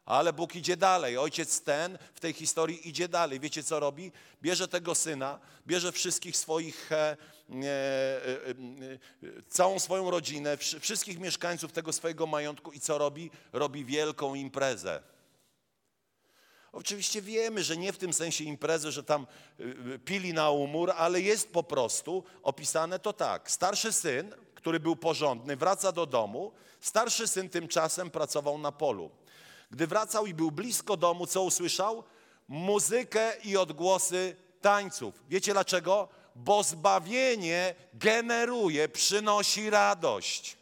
Ale 0.07 0.33
Bóg 0.33 0.57
idzie 0.57 0.77
dalej. 0.77 1.19
Ojciec 1.19 1.61
ten 1.61 1.99
w 2.15 2.21
tej 2.21 2.33
historii 2.33 2.89
idzie 2.89 3.09
dalej. 3.09 3.41
Wiecie 3.41 3.63
co 3.63 3.81
robi? 3.81 4.13
Bierze 4.43 4.69
tego 4.69 4.95
syna, 4.95 5.39
bierze 5.67 5.93
wszystkich 5.93 6.37
swoich, 6.37 6.93
e, 6.93 6.97
e, 6.97 7.17
e, 7.53 8.51
e 8.51 9.43
całą 9.49 9.79
swoją 9.79 10.11
rodzinę, 10.11 10.57
wszystkich 10.57 11.19
mieszkańców 11.19 11.73
tego 11.73 11.93
swojego 11.93 12.27
majątku 12.27 12.73
i 12.73 12.81
co 12.81 12.99
robi? 12.99 13.31
Robi 13.53 13.85
wielką 13.85 14.35
imprezę. 14.35 15.03
Oczywiście 16.75 17.23
wiemy, 17.23 17.65
że 17.65 17.77
nie 17.77 17.93
w 17.93 17.99
tym 17.99 18.13
sensie 18.13 18.45
imprezę, 18.45 18.93
że 18.93 19.05
tam 19.05 19.27
e, 19.61 19.95
e, 19.95 19.99
pili 19.99 20.33
na 20.33 20.51
umór, 20.51 20.93
ale 20.97 21.21
jest 21.21 21.53
po 21.53 21.63
prostu 21.63 22.25
opisane 22.43 22.99
to 22.99 23.13
tak. 23.13 23.51
Starszy 23.51 23.93
syn, 23.93 24.35
który 24.55 24.81
był 24.81 24.97
porządny, 24.97 25.57
wraca 25.57 25.93
do 25.93 26.07
domu. 26.07 26.53
Starszy 26.81 27.29
syn 27.29 27.49
tymczasem 27.49 28.11
pracował 28.11 28.59
na 28.59 28.73
polu. 28.73 29.11
Gdy 29.71 29.87
wracał 29.87 30.27
i 30.27 30.35
był 30.35 30.51
blisko 30.51 30.97
domu, 30.97 31.27
co 31.27 31.43
usłyszał? 31.43 32.05
muzykę 32.49 33.37
i 33.45 33.57
odgłosy 33.57 34.37
tańców. 34.61 35.15
Wiecie 35.29 35.53
dlaczego? 35.53 36.09
Bo 36.35 36.63
zbawienie 36.63 37.75
generuje, 37.95 38.89
przynosi 38.89 39.71
radość. 39.71 40.57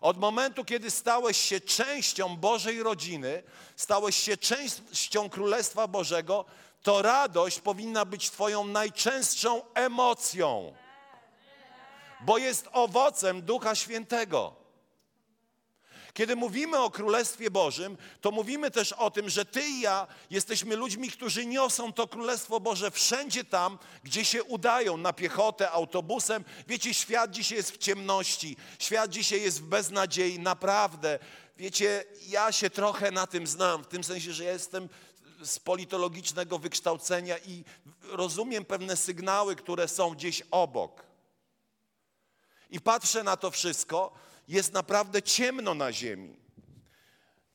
Od 0.00 0.18
momentu, 0.18 0.64
kiedy 0.64 0.90
stałeś 0.90 1.36
się 1.36 1.60
częścią 1.60 2.36
Bożej 2.36 2.82
rodziny, 2.82 3.42
stałeś 3.76 4.16
się 4.16 4.36
częścią 4.36 5.30
Królestwa 5.30 5.86
Bożego, 5.88 6.44
to 6.82 7.02
radość 7.02 7.60
powinna 7.60 8.04
być 8.04 8.30
Twoją 8.30 8.64
najczęstszą 8.64 9.62
emocją, 9.74 10.74
bo 12.20 12.38
jest 12.38 12.68
owocem 12.72 13.42
Ducha 13.42 13.74
Świętego. 13.74 14.63
Kiedy 16.14 16.36
mówimy 16.36 16.78
o 16.78 16.90
Królestwie 16.90 17.50
Bożym, 17.50 17.96
to 18.20 18.30
mówimy 18.30 18.70
też 18.70 18.92
o 18.92 19.10
tym, 19.10 19.30
że 19.30 19.44
Ty 19.44 19.68
i 19.68 19.80
ja 19.80 20.06
jesteśmy 20.30 20.76
ludźmi, 20.76 21.10
którzy 21.10 21.46
niosą 21.46 21.92
to 21.92 22.08
Królestwo 22.08 22.60
Boże 22.60 22.90
wszędzie 22.90 23.44
tam, 23.44 23.78
gdzie 24.04 24.24
się 24.24 24.44
udają, 24.44 24.96
na 24.96 25.12
piechotę, 25.12 25.70
autobusem. 25.70 26.44
Wiecie, 26.68 26.94
świat 26.94 27.30
dzisiaj 27.30 27.58
jest 27.58 27.70
w 27.70 27.78
ciemności, 27.78 28.56
świat 28.78 29.10
dzisiaj 29.10 29.42
jest 29.42 29.60
w 29.60 29.64
beznadziei, 29.64 30.38
naprawdę. 30.38 31.18
Wiecie, 31.56 32.04
ja 32.28 32.52
się 32.52 32.70
trochę 32.70 33.10
na 33.10 33.26
tym 33.26 33.46
znam, 33.46 33.84
w 33.84 33.86
tym 33.86 34.04
sensie, 34.04 34.32
że 34.32 34.44
ja 34.44 34.52
jestem 34.52 34.88
z 35.42 35.58
politologicznego 35.58 36.58
wykształcenia 36.58 37.38
i 37.38 37.64
rozumiem 38.02 38.64
pewne 38.64 38.96
sygnały, 38.96 39.56
które 39.56 39.88
są 39.88 40.10
gdzieś 40.10 40.42
obok. 40.50 41.02
I 42.70 42.80
patrzę 42.80 43.22
na 43.22 43.36
to 43.36 43.50
wszystko 43.50 44.24
jest 44.48 44.72
naprawdę 44.72 45.22
ciemno 45.22 45.74
na 45.74 45.92
ziemi. 45.92 46.44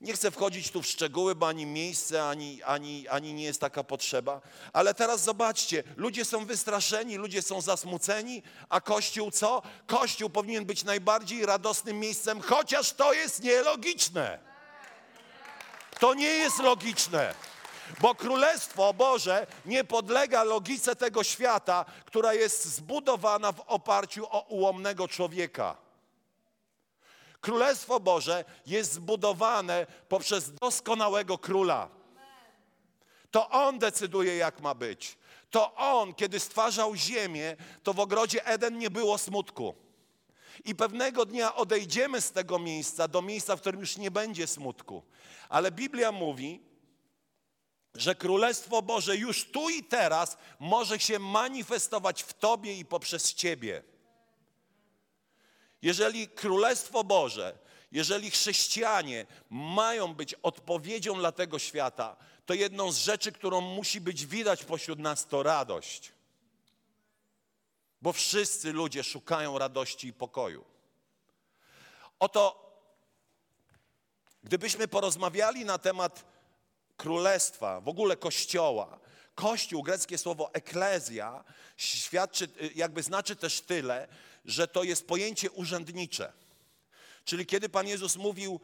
Nie 0.01 0.13
chcę 0.13 0.31
wchodzić 0.31 0.71
tu 0.71 0.81
w 0.81 0.87
szczegóły, 0.87 1.35
bo 1.35 1.47
ani 1.47 1.65
miejsce, 1.65 2.29
ani, 2.29 2.63
ani, 2.63 3.07
ani 3.07 3.33
nie 3.33 3.43
jest 3.43 3.61
taka 3.61 3.83
potrzeba. 3.83 4.41
Ale 4.73 4.93
teraz 4.93 5.23
zobaczcie, 5.23 5.83
ludzie 5.97 6.25
są 6.25 6.45
wystraszeni, 6.45 7.17
ludzie 7.17 7.41
są 7.41 7.61
zasmuceni, 7.61 8.43
a 8.69 8.81
Kościół 8.81 9.31
co? 9.31 9.61
Kościół 9.87 10.29
powinien 10.29 10.65
być 10.65 10.83
najbardziej 10.83 11.45
radosnym 11.45 11.99
miejscem, 11.99 12.41
chociaż 12.41 12.93
to 12.93 13.13
jest 13.13 13.43
nielogiczne. 13.43 14.39
To 15.99 16.13
nie 16.13 16.27
jest 16.29 16.59
logiczne. 16.59 17.33
Bo 18.01 18.15
Królestwo 18.15 18.93
Boże 18.93 19.47
nie 19.65 19.83
podlega 19.83 20.43
logice 20.43 20.95
tego 20.95 21.23
świata, 21.23 21.85
która 22.05 22.33
jest 22.33 22.65
zbudowana 22.65 23.51
w 23.51 23.59
oparciu 23.67 24.27
o 24.29 24.39
ułomnego 24.41 25.07
człowieka. 25.07 25.88
Królestwo 27.41 27.99
Boże 27.99 28.45
jest 28.65 28.93
zbudowane 28.93 29.87
poprzez 30.09 30.53
doskonałego 30.53 31.37
króla. 31.37 31.89
To 33.31 33.49
On 33.49 33.79
decyduje, 33.79 34.37
jak 34.37 34.61
ma 34.61 34.75
być. 34.75 35.17
To 35.49 35.75
On, 35.75 36.13
kiedy 36.13 36.39
stwarzał 36.39 36.95
ziemię, 36.95 37.55
to 37.83 37.93
w 37.93 37.99
ogrodzie 37.99 38.45
Eden 38.45 38.77
nie 38.77 38.89
było 38.89 39.17
smutku. 39.17 39.75
I 40.65 40.75
pewnego 40.75 41.25
dnia 41.25 41.55
odejdziemy 41.55 42.21
z 42.21 42.31
tego 42.31 42.59
miejsca 42.59 43.07
do 43.07 43.21
miejsca, 43.21 43.55
w 43.55 43.61
którym 43.61 43.79
już 43.79 43.97
nie 43.97 44.11
będzie 44.11 44.47
smutku. 44.47 45.03
Ale 45.49 45.71
Biblia 45.71 46.11
mówi, 46.11 46.61
że 47.95 48.15
Królestwo 48.15 48.81
Boże 48.81 49.17
już 49.17 49.51
tu 49.51 49.69
i 49.69 49.83
teraz 49.83 50.37
może 50.59 50.99
się 50.99 51.19
manifestować 51.19 52.23
w 52.23 52.33
Tobie 52.33 52.73
i 52.73 52.85
poprzez 52.85 53.33
Ciebie. 53.33 53.83
Jeżeli 55.81 56.27
Królestwo 56.27 57.03
Boże, 57.03 57.57
jeżeli 57.91 58.31
chrześcijanie 58.31 59.25
mają 59.49 60.13
być 60.13 60.33
odpowiedzią 60.33 61.15
dla 61.15 61.31
tego 61.31 61.59
świata, 61.59 62.15
to 62.45 62.53
jedną 62.53 62.91
z 62.91 62.97
rzeczy, 62.97 63.31
którą 63.31 63.61
musi 63.61 64.01
być 64.01 64.25
widać 64.25 64.63
pośród 64.63 64.99
nas, 64.99 65.27
to 65.27 65.43
radość. 65.43 66.11
Bo 68.01 68.13
wszyscy 68.13 68.73
ludzie 68.73 69.03
szukają 69.03 69.57
radości 69.57 70.07
i 70.07 70.13
pokoju. 70.13 70.65
Oto, 72.19 72.69
gdybyśmy 74.43 74.87
porozmawiali 74.87 75.65
na 75.65 75.77
temat 75.77 76.25
królestwa, 76.97 77.81
w 77.81 77.87
ogóle 77.87 78.17
kościoła, 78.17 78.99
Kościół, 79.35 79.83
greckie 79.83 80.17
słowo 80.17 80.53
eklezja, 80.53 81.43
świadczy, 81.77 82.47
jakby 82.75 83.03
znaczy 83.03 83.35
też 83.35 83.61
tyle, 83.61 84.07
że 84.45 84.67
to 84.67 84.83
jest 84.83 85.07
pojęcie 85.07 85.51
urzędnicze. 85.51 86.33
Czyli 87.23 87.45
kiedy 87.45 87.69
Pan 87.69 87.87
Jezus 87.87 88.15
mówił, 88.15 88.59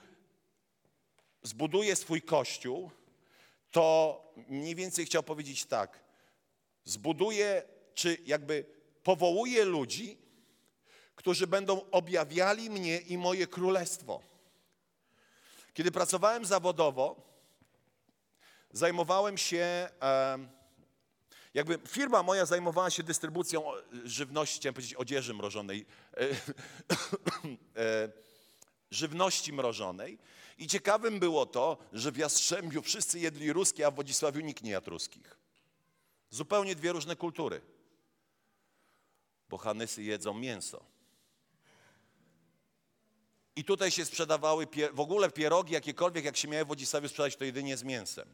zbuduje 1.43 1.95
swój 1.95 2.21
kościół, 2.21 2.91
to 3.71 4.21
mniej 4.47 4.75
więcej 4.75 5.05
chciał 5.05 5.23
powiedzieć 5.23 5.65
tak: 5.65 5.99
zbuduje, 6.83 7.63
czy 7.93 8.17
jakby 8.25 8.65
powołuje 9.03 9.65
ludzi, 9.65 10.17
którzy 11.15 11.47
będą 11.47 11.89
objawiali 11.91 12.69
mnie 12.69 12.97
i 12.97 13.17
moje 13.17 13.47
królestwo. 13.47 14.21
Kiedy 15.73 15.91
pracowałem 15.91 16.45
zawodowo, 16.45 17.21
zajmowałem 18.71 19.37
się. 19.37 19.89
Jakby 21.55 21.79
firma 21.87 22.23
moja 22.23 22.45
zajmowała 22.45 22.89
się 22.89 23.03
dystrybucją 23.03 23.63
żywności, 24.03 24.59
chciałem 24.59 24.73
powiedzieć 24.73 24.93
odzieży 24.93 25.33
mrożonej, 25.33 25.85
e, 26.13 26.19
e, 27.81 28.09
żywności 28.91 29.53
mrożonej. 29.53 30.19
I 30.57 30.67
ciekawym 30.67 31.19
było 31.19 31.45
to, 31.45 31.77
że 31.93 32.11
w 32.11 32.17
Jastrzębiu 32.17 32.81
wszyscy 32.81 33.19
jedli 33.19 33.53
ruskie, 33.53 33.87
a 33.87 33.91
w 33.91 33.95
Wodzisławiu 33.95 34.41
nikt 34.41 34.63
nie 34.63 34.71
jadł 34.71 34.89
ruskich. 34.89 35.37
Zupełnie 36.29 36.75
dwie 36.75 36.91
różne 36.91 37.15
kultury. 37.15 37.61
Bo 39.49 39.57
Hanysy 39.57 40.03
jedzą 40.03 40.33
mięso. 40.33 40.85
I 43.55 43.63
tutaj 43.63 43.91
się 43.91 44.05
sprzedawały, 44.05 44.67
w 44.93 44.99
ogóle 44.99 45.31
pierogi 45.31 45.73
jakiekolwiek, 45.73 46.25
jak 46.25 46.37
się 46.37 46.47
miały 46.47 46.65
w 46.65 46.67
Wodzisławiu 46.67 47.07
sprzedać, 47.07 47.35
to 47.35 47.45
jedynie 47.45 47.77
z 47.77 47.83
mięsem 47.83 48.29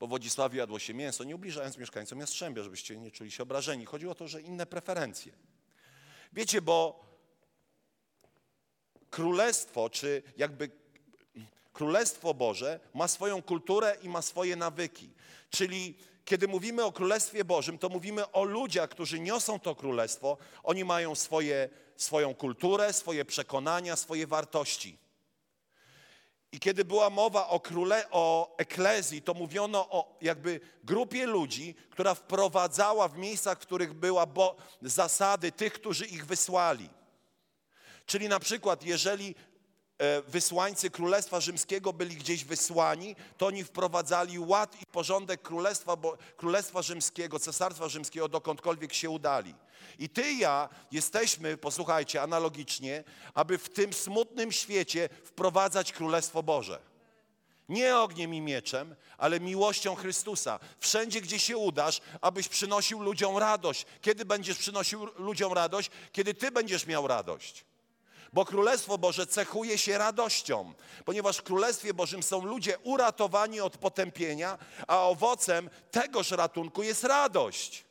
bo 0.00 0.06
w 0.06 0.10
Wodzisławiu 0.10 0.56
jadło 0.56 0.78
się 0.78 0.94
mięso, 0.94 1.24
nie 1.24 1.34
ubliżając 1.34 1.78
mieszkańcom 1.78 2.20
Jastrzębia, 2.20 2.62
żebyście 2.62 2.96
nie 2.96 3.10
czuli 3.10 3.30
się 3.30 3.42
obrażeni. 3.42 3.84
Chodziło 3.84 4.12
o 4.12 4.14
to, 4.14 4.28
że 4.28 4.42
inne 4.42 4.66
preferencje. 4.66 5.32
Wiecie, 6.32 6.62
bo 6.62 7.04
królestwo, 9.10 9.90
czy 9.90 10.22
jakby 10.36 10.70
królestwo 11.72 12.34
Boże 12.34 12.80
ma 12.94 13.08
swoją 13.08 13.42
kulturę 13.42 13.96
i 14.02 14.08
ma 14.08 14.22
swoje 14.22 14.56
nawyki. 14.56 15.10
Czyli 15.50 15.94
kiedy 16.24 16.48
mówimy 16.48 16.84
o 16.84 16.92
Królestwie 16.92 17.44
Bożym, 17.44 17.78
to 17.78 17.88
mówimy 17.88 18.32
o 18.32 18.44
ludziach, 18.44 18.90
którzy 18.90 19.20
niosą 19.20 19.60
to 19.60 19.74
królestwo. 19.74 20.36
Oni 20.62 20.84
mają 20.84 21.14
swoje, 21.14 21.68
swoją 21.96 22.34
kulturę, 22.34 22.92
swoje 22.92 23.24
przekonania, 23.24 23.96
swoje 23.96 24.26
wartości. 24.26 24.98
I 26.52 26.60
kiedy 26.60 26.84
była 26.84 27.10
mowa 27.10 27.48
o 27.48 27.60
króle, 27.60 28.04
o 28.10 28.54
eklezji, 28.58 29.22
to 29.22 29.34
mówiono 29.34 29.90
o 29.90 30.18
jakby 30.20 30.60
grupie 30.84 31.26
ludzi, 31.26 31.74
która 31.90 32.14
wprowadzała 32.14 33.08
w 33.08 33.18
miejscach, 33.18 33.58
w 33.58 33.62
których 33.62 33.92
była 33.92 34.26
bo, 34.26 34.56
zasady 34.82 35.52
tych, 35.52 35.72
którzy 35.72 36.06
ich 36.06 36.26
wysłali. 36.26 36.90
Czyli 38.06 38.28
na 38.28 38.40
przykład, 38.40 38.84
jeżeli 38.84 39.34
wysłańcy 40.28 40.90
Królestwa 40.90 41.40
Rzymskiego 41.40 41.92
byli 41.92 42.16
gdzieś 42.16 42.44
wysłani, 42.44 43.16
to 43.38 43.46
oni 43.46 43.64
wprowadzali 43.64 44.38
ład 44.38 44.82
i 44.82 44.86
porządek 44.86 45.42
Królestwa, 45.42 45.96
bo, 45.96 46.16
Królestwa 46.36 46.82
Rzymskiego, 46.82 47.38
Cesarstwa 47.38 47.88
Rzymskiego, 47.88 48.28
dokądkolwiek 48.28 48.92
się 48.92 49.10
udali. 49.10 49.54
I 49.98 50.08
ty 50.08 50.30
i 50.30 50.38
ja 50.38 50.68
jesteśmy, 50.92 51.56
posłuchajcie, 51.56 52.22
analogicznie, 52.22 53.04
aby 53.34 53.58
w 53.58 53.68
tym 53.68 53.92
smutnym 53.92 54.52
świecie 54.52 55.08
wprowadzać 55.24 55.92
Królestwo 55.92 56.42
Boże. 56.42 56.90
Nie 57.68 57.98
ogniem 57.98 58.34
i 58.34 58.40
mieczem, 58.40 58.96
ale 59.18 59.40
miłością 59.40 59.94
Chrystusa. 59.94 60.58
Wszędzie, 60.78 61.20
gdzie 61.20 61.38
się 61.38 61.56
udasz, 61.56 62.00
abyś 62.20 62.48
przynosił 62.48 63.02
ludziom 63.02 63.36
radość. 63.36 63.86
Kiedy 64.00 64.24
będziesz 64.24 64.58
przynosił 64.58 65.08
ludziom 65.18 65.52
radość? 65.52 65.90
Kiedy 66.12 66.34
ty 66.34 66.50
będziesz 66.50 66.86
miał 66.86 67.06
radość. 67.06 67.64
Bo 68.32 68.44
Królestwo 68.44 68.98
Boże 68.98 69.26
cechuje 69.26 69.78
się 69.78 69.98
radością, 69.98 70.74
ponieważ 71.04 71.36
w 71.36 71.42
Królestwie 71.42 71.94
Bożym 71.94 72.22
są 72.22 72.44
ludzie 72.44 72.78
uratowani 72.78 73.60
od 73.60 73.76
potępienia, 73.76 74.58
a 74.86 75.02
owocem 75.02 75.70
tegoż 75.90 76.30
ratunku 76.30 76.82
jest 76.82 77.04
radość. 77.04 77.84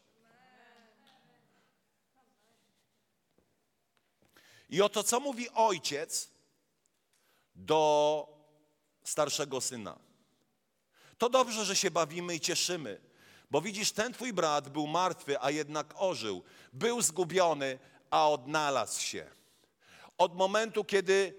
I 4.69 4.81
oto 4.81 5.03
co 5.03 5.19
mówi 5.19 5.49
ojciec 5.49 6.29
do 7.55 8.27
starszego 9.03 9.61
syna. 9.61 9.99
To 11.17 11.29
dobrze, 11.29 11.65
że 11.65 11.75
się 11.75 11.91
bawimy 11.91 12.35
i 12.35 12.39
cieszymy, 12.39 13.01
bo 13.51 13.61
widzisz, 13.61 13.91
ten 13.91 14.13
twój 14.13 14.33
brat 14.33 14.69
był 14.69 14.87
martwy, 14.87 15.41
a 15.41 15.51
jednak 15.51 15.93
ożył. 15.97 16.43
Był 16.73 17.01
zgubiony, 17.01 17.79
a 18.09 18.29
odnalazł 18.29 19.01
się. 19.01 19.38
Od 20.19 20.35
momentu, 20.35 20.83
kiedy 20.83 21.33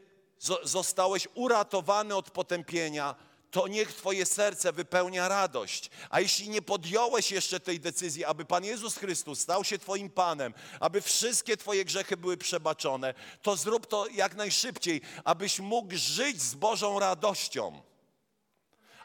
zostałeś 0.62 1.28
uratowany 1.34 2.16
od 2.16 2.30
potępienia, 2.30 3.14
to 3.50 3.68
niech 3.68 3.92
Twoje 3.92 4.26
serce 4.26 4.72
wypełnia 4.72 5.28
radość. 5.28 5.90
A 6.10 6.20
jeśli 6.20 6.48
nie 6.48 6.62
podjąłeś 6.62 7.32
jeszcze 7.32 7.60
tej 7.60 7.80
decyzji, 7.80 8.24
aby 8.24 8.44
Pan 8.44 8.64
Jezus 8.64 8.96
Chrystus 8.96 9.40
stał 9.40 9.64
się 9.64 9.78
Twoim 9.78 10.10
Panem, 10.10 10.54
aby 10.80 11.00
wszystkie 11.00 11.56
Twoje 11.56 11.84
grzechy 11.84 12.16
były 12.16 12.36
przebaczone, 12.36 13.14
to 13.42 13.56
zrób 13.56 13.86
to 13.86 14.06
jak 14.06 14.34
najszybciej, 14.34 15.00
abyś 15.24 15.60
mógł 15.60 15.94
żyć 15.96 16.42
z 16.42 16.54
Bożą 16.54 16.98
radością, 16.98 17.82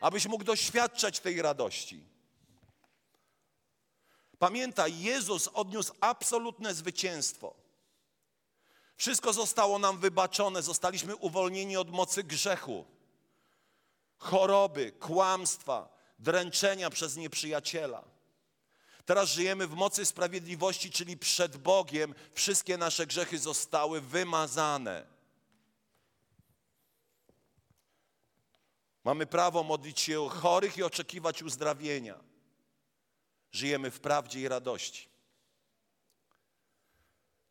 abyś 0.02 0.26
mógł 0.26 0.44
doświadczać 0.44 1.20
tej 1.20 1.42
radości. 1.42 2.04
Pamiętaj, 4.40 5.00
Jezus 5.00 5.50
odniósł 5.54 5.94
absolutne 6.02 6.74
zwycięstwo. 6.74 7.65
Wszystko 8.98 9.34
zostało 9.34 9.80
nam 9.80 10.00
wybaczone, 10.00 10.62
zostaliśmy 10.62 11.16
uwolnieni 11.16 11.78
od 11.78 11.92
mocy 11.92 12.24
grzechu, 12.24 12.86
choroby, 14.18 14.92
kłamstwa, 14.92 15.90
dręczenia 16.20 16.90
przez 16.90 17.16
nieprzyjaciela. 17.16 18.04
Teraz 19.06 19.30
żyjemy 19.30 19.68
w 19.68 19.74
mocy 19.74 20.06
sprawiedliwości, 20.06 20.92
czyli 20.92 21.18
przed 21.18 21.58
Bogiem 21.58 22.16
wszystkie 22.34 22.78
nasze 22.78 23.08
grzechy 23.08 23.40
zostały 23.40 24.02
wymazane. 24.02 25.06
Mamy 29.04 29.26
prawo 29.26 29.64
modlić 29.64 30.00
się 30.00 30.22
o 30.22 30.30
chorych 30.30 30.78
i 30.78 30.84
oczekiwać 30.84 31.44
uzdrawienia. 31.44 32.20
Żyjemy 33.52 33.92
w 33.92 34.00
prawdzie 34.00 34.40
i 34.40 34.48
radości. 34.48 35.15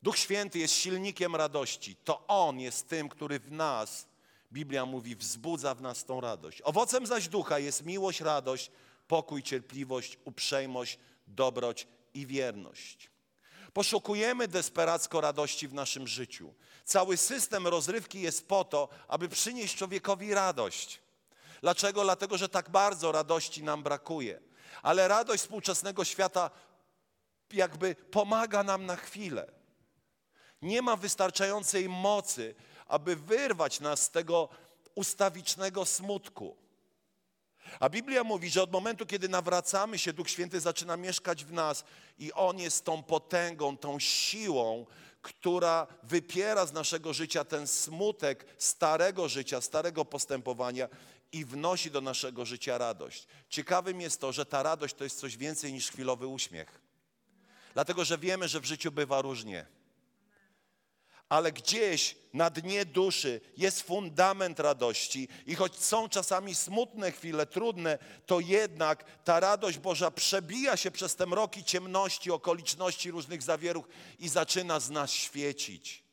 Duch 0.05 0.17
Święty 0.17 0.59
jest 0.59 0.73
silnikiem 0.73 1.35
radości. 1.35 1.95
To 1.95 2.27
On 2.27 2.59
jest 2.59 2.87
tym, 2.87 3.09
który 3.09 3.39
w 3.39 3.51
nas, 3.51 4.07
Biblia 4.53 4.85
mówi, 4.85 5.15
wzbudza 5.15 5.75
w 5.75 5.81
nas 5.81 6.05
tą 6.05 6.21
radość. 6.21 6.61
Owocem 6.61 7.07
zaś 7.07 7.27
ducha 7.27 7.59
jest 7.59 7.85
miłość, 7.85 8.21
radość, 8.21 8.71
pokój, 9.07 9.43
cierpliwość, 9.43 10.17
uprzejmość, 10.25 10.99
dobroć 11.27 11.87
i 12.13 12.25
wierność. 12.25 13.09
Poszukujemy 13.73 14.47
desperacko 14.47 15.21
radości 15.21 15.67
w 15.67 15.73
naszym 15.73 16.07
życiu. 16.07 16.53
Cały 16.83 17.17
system 17.17 17.67
rozrywki 17.67 18.21
jest 18.21 18.47
po 18.47 18.63
to, 18.63 18.89
aby 19.07 19.29
przynieść 19.29 19.75
człowiekowi 19.75 20.33
radość. 20.33 21.01
Dlaczego? 21.61 22.03
Dlatego, 22.03 22.37
że 22.37 22.49
tak 22.49 22.69
bardzo 22.69 23.11
radości 23.11 23.63
nam 23.63 23.83
brakuje. 23.83 24.41
Ale 24.81 25.07
radość 25.07 25.43
współczesnego 25.43 26.05
świata 26.05 26.49
jakby 27.53 27.95
pomaga 27.95 28.63
nam 28.63 28.85
na 28.85 28.95
chwilę. 28.95 29.64
Nie 30.65 30.81
ma 30.81 30.95
wystarczającej 30.95 31.89
mocy, 31.89 32.55
aby 32.87 33.15
wyrwać 33.15 33.79
nas 33.79 34.01
z 34.01 34.09
tego 34.09 34.49
ustawicznego 34.95 35.85
smutku. 35.85 36.57
A 37.79 37.89
Biblia 37.89 38.23
mówi, 38.23 38.49
że 38.49 38.63
od 38.63 38.71
momentu, 38.71 39.05
kiedy 39.05 39.29
nawracamy 39.29 39.97
się, 39.97 40.13
Duch 40.13 40.29
Święty 40.29 40.59
zaczyna 40.59 40.97
mieszkać 40.97 41.45
w 41.45 41.51
nas 41.51 41.83
i 42.17 42.33
On 42.33 42.59
jest 42.59 42.85
tą 42.85 43.03
potęgą, 43.03 43.77
tą 43.77 43.99
siłą, 43.99 44.85
która 45.21 45.87
wypiera 46.03 46.65
z 46.65 46.73
naszego 46.73 47.13
życia 47.13 47.43
ten 47.43 47.67
smutek 47.67 48.45
starego 48.57 49.29
życia, 49.29 49.61
starego 49.61 50.05
postępowania 50.05 50.89
i 51.31 51.45
wnosi 51.45 51.91
do 51.91 52.01
naszego 52.01 52.45
życia 52.45 52.77
radość. 52.77 53.27
Ciekawym 53.49 54.01
jest 54.01 54.21
to, 54.21 54.31
że 54.31 54.45
ta 54.45 54.63
radość 54.63 54.95
to 54.95 55.03
jest 55.03 55.19
coś 55.19 55.37
więcej 55.37 55.73
niż 55.73 55.91
chwilowy 55.91 56.27
uśmiech. 56.27 56.81
Dlatego, 57.73 58.05
że 58.05 58.17
wiemy, 58.17 58.47
że 58.47 58.59
w 58.59 58.65
życiu 58.65 58.91
bywa 58.91 59.21
różnie 59.21 59.74
ale 61.29 61.51
gdzieś 61.51 62.15
na 62.33 62.49
dnie 62.49 62.85
duszy 62.85 63.41
jest 63.57 63.81
fundament 63.81 64.59
radości 64.59 65.27
i 65.45 65.55
choć 65.55 65.79
są 65.79 66.09
czasami 66.09 66.55
smutne 66.55 67.11
chwile, 67.11 67.45
trudne, 67.45 67.97
to 68.25 68.39
jednak 68.39 69.05
ta 69.23 69.39
radość 69.39 69.77
Boża 69.77 70.11
przebija 70.11 70.77
się 70.77 70.91
przez 70.91 71.15
te 71.15 71.25
mroki 71.25 71.63
ciemności, 71.63 72.31
okoliczności 72.31 73.11
różnych 73.11 73.41
zawieruch 73.41 73.87
i 74.19 74.29
zaczyna 74.29 74.79
z 74.79 74.89
nas 74.89 75.11
świecić. 75.11 76.03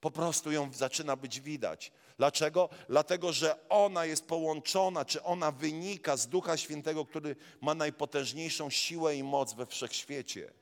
Po 0.00 0.10
prostu 0.10 0.52
ją 0.52 0.72
zaczyna 0.72 1.16
być 1.16 1.40
widać. 1.40 1.92
Dlaczego? 2.18 2.68
Dlatego, 2.88 3.32
że 3.32 3.68
ona 3.68 4.04
jest 4.04 4.26
połączona, 4.26 5.04
czy 5.04 5.22
ona 5.22 5.52
wynika 5.52 6.16
z 6.16 6.28
Ducha 6.28 6.56
Świętego, 6.56 7.04
który 7.04 7.36
ma 7.60 7.74
najpotężniejszą 7.74 8.70
siłę 8.70 9.16
i 9.16 9.22
moc 9.22 9.54
we 9.54 9.66
wszechświecie. 9.66 10.52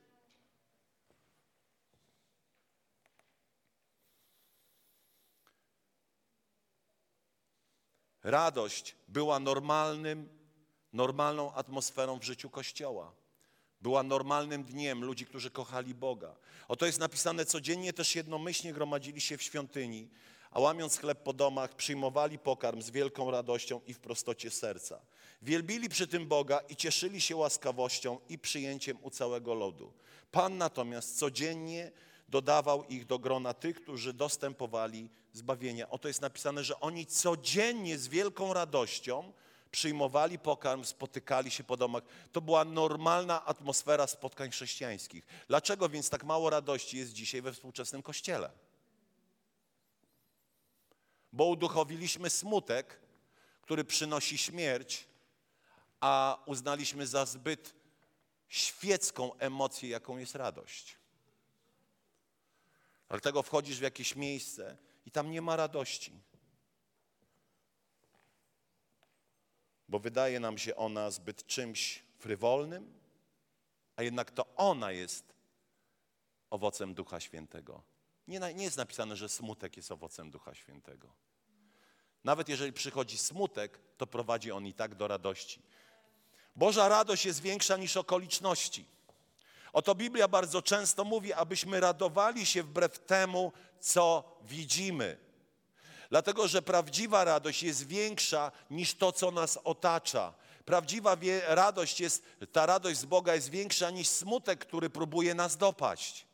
Radość 8.25 8.97
była 9.09 9.41
normalnym, 9.41 10.29
normalną 10.93 11.53
atmosferą 11.53 12.19
w 12.19 12.25
życiu 12.25 12.51
Kościoła. 12.51 13.13
Była 13.81 14.03
normalnym 14.03 14.65
dniem 14.65 15.05
ludzi, 15.05 15.27
którzy 15.27 15.51
kochali 15.51 15.95
Boga. 15.95 16.37
Oto 16.69 16.87
jest 16.87 16.99
napisane 16.99 17.45
codziennie 17.47 17.93
też 17.93 18.15
jednomyślnie 18.15 18.73
gromadzili 18.73 19.21
się 19.21 19.37
w 19.37 19.43
świątyni, 19.43 20.09
a 20.51 20.61
łamiąc 20.61 20.99
chleb 20.99 21.23
po 21.23 21.33
domach, 21.33 21.75
przyjmowali 21.75 22.39
pokarm 22.39 22.83
z 22.83 22.91
wielką 22.91 23.31
radością 23.31 23.81
i 23.87 23.95
w 23.95 24.01
prostocie 24.01 24.51
serca. 24.51 25.01
Wielbili 25.43 25.89
przy 25.89 26.07
tym 26.07 26.29
Boga 26.29 26.61
i 26.69 26.77
cieszyli 26.77 27.21
się 27.21 27.37
łaskawością 27.37 28.19
i 28.29 28.39
przyjęciem 28.39 28.99
u 29.03 29.11
całego 29.11 29.55
ludu. 29.55 29.93
Pan 30.31 30.59
natomiast 30.59 31.19
codziennie 31.19 31.93
dodawał 32.29 32.85
ich 32.85 33.07
do 33.07 33.19
grona 33.19 33.55
tych, 33.55 33.83
którzy 33.83 34.13
dostępowali 34.13 35.11
zbawienia. 35.35 35.91
Oto 35.91 36.09
jest 36.09 36.21
napisane, 36.21 36.65
że 36.65 36.81
oni 36.81 37.07
codziennie 37.07 37.99
z 37.99 38.09
wielką 38.09 38.53
radością 38.53 39.33
przyjmowali 39.71 40.39
pokarm, 40.39 40.85
spotykali 40.85 41.51
się 41.51 41.65
po 41.65 41.77
domach. 41.77 42.03
To 42.33 42.41
była 42.41 42.65
normalna 42.65 43.45
atmosfera 43.45 44.07
spotkań 44.07 44.51
chrześcijańskich. 44.51 45.27
Dlaczego 45.49 45.89
więc 45.89 46.11
tak 46.11 46.25
mało 46.25 46.51
radości 46.51 46.99
jest 46.99 47.13
dzisiaj 47.13 47.43
we 47.43 47.53
współczesnym 47.53 48.03
kościele? 48.03 48.51
Bo 51.33 51.45
uduchowiliśmy 51.45 52.31
smutek, 52.31 53.01
który 53.63 53.85
przynosi 53.85 54.39
śmierć, 54.39 55.07
a 56.01 56.39
uznaliśmy 56.47 57.07
za 57.07 57.27
zbyt 57.27 57.75
świecką 58.49 59.35
emocję, 59.35 59.89
jaką 59.89 60.19
jest 60.19 60.35
radość. 60.35 60.97
Dlatego 63.09 63.43
wchodzisz 63.43 63.79
w 63.79 63.83
jakieś 63.83 64.17
miejsce 64.17 64.77
i 65.07 65.11
tam 65.11 65.31
nie 65.31 65.43
ma 65.43 65.57
radości. 65.57 66.13
Bo 69.89 69.99
wydaje 69.99 70.41
nam 70.41 70.59
się 70.59 70.77
ona 70.77 71.11
zbyt 71.11 71.47
czymś 71.47 72.03
frywolnym, 72.19 73.01
a 73.97 74.03
jednak 74.03 74.31
to 74.31 74.55
ona 74.57 74.93
jest 74.93 75.35
owocem 76.51 76.95
Ducha 76.95 77.21
Świętego. 77.21 77.83
Nie, 78.29 78.41
nie 78.55 78.65
jest 78.65 78.77
napisane, 78.77 79.17
że 79.17 79.29
smutek 79.29 79.77
jest 79.77 79.93
owocem 79.93 80.31
Ducha 80.31 80.55
Świętego. 80.55 81.13
Nawet 82.25 82.49
jeżeli 82.49 82.73
przychodzi 82.73 83.19
smutek, 83.19 83.81
to 83.97 84.07
prowadzi 84.07 84.53
on 84.53 84.67
i 84.67 84.75
tak 84.75 84.95
do 84.95 85.09
radości. 85.09 85.63
Boża 86.57 86.89
radość 86.89 87.25
jest 87.25 87.41
większa 87.41 87.77
niż 87.77 87.97
okoliczności. 87.97 88.87
Oto 89.75 89.95
Biblia 89.95 90.29
bardzo 90.29 90.63
często 90.63 91.05
mówi, 91.05 91.33
abyśmy 91.33 91.81
radowali 91.81 92.47
się 92.47 92.63
wbrew 92.63 92.99
temu, 92.99 93.53
co 93.81 94.25
widzimy. 94.43 95.19
Dlatego, 96.11 96.49
że 96.49 96.63
prawdziwa 96.63 97.25
radość 97.25 97.63
jest 97.63 97.87
większa 97.87 98.53
niż 98.71 98.95
to, 98.95 99.13
co 99.13 99.31
nas 99.31 99.59
otacza. 99.65 100.35
Prawdziwa 100.65 101.17
radość 101.47 102.01
jest, 102.01 102.23
ta 102.53 102.67
radość 102.67 102.99
z 102.99 103.05
Boga 103.05 103.35
jest 103.35 103.51
większa 103.51 103.91
niż 103.91 104.09
smutek, 104.09 104.59
który 104.59 104.91
próbuje 104.91 105.35
nas 105.35 105.57
dopaść 105.57 106.27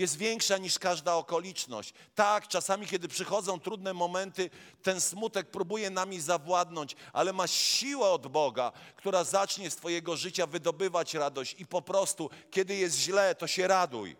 jest 0.00 0.16
większa 0.16 0.58
niż 0.58 0.78
każda 0.78 1.14
okoliczność. 1.14 1.94
Tak, 2.14 2.48
czasami, 2.48 2.86
kiedy 2.86 3.08
przychodzą 3.08 3.60
trudne 3.60 3.94
momenty, 3.94 4.50
ten 4.82 5.00
smutek 5.00 5.50
próbuje 5.50 5.90
nami 5.90 6.20
zawładnąć, 6.20 6.96
ale 7.12 7.32
masz 7.32 7.50
siłę 7.50 8.08
od 8.08 8.26
Boga, 8.26 8.72
która 8.96 9.24
zacznie 9.24 9.70
z 9.70 9.76
Twojego 9.76 10.16
życia 10.16 10.46
wydobywać 10.46 11.14
radość 11.14 11.56
i 11.58 11.66
po 11.66 11.82
prostu, 11.82 12.30
kiedy 12.50 12.74
jest 12.74 12.96
źle, 12.96 13.34
to 13.34 13.46
się 13.46 13.66
raduj. 13.66 14.16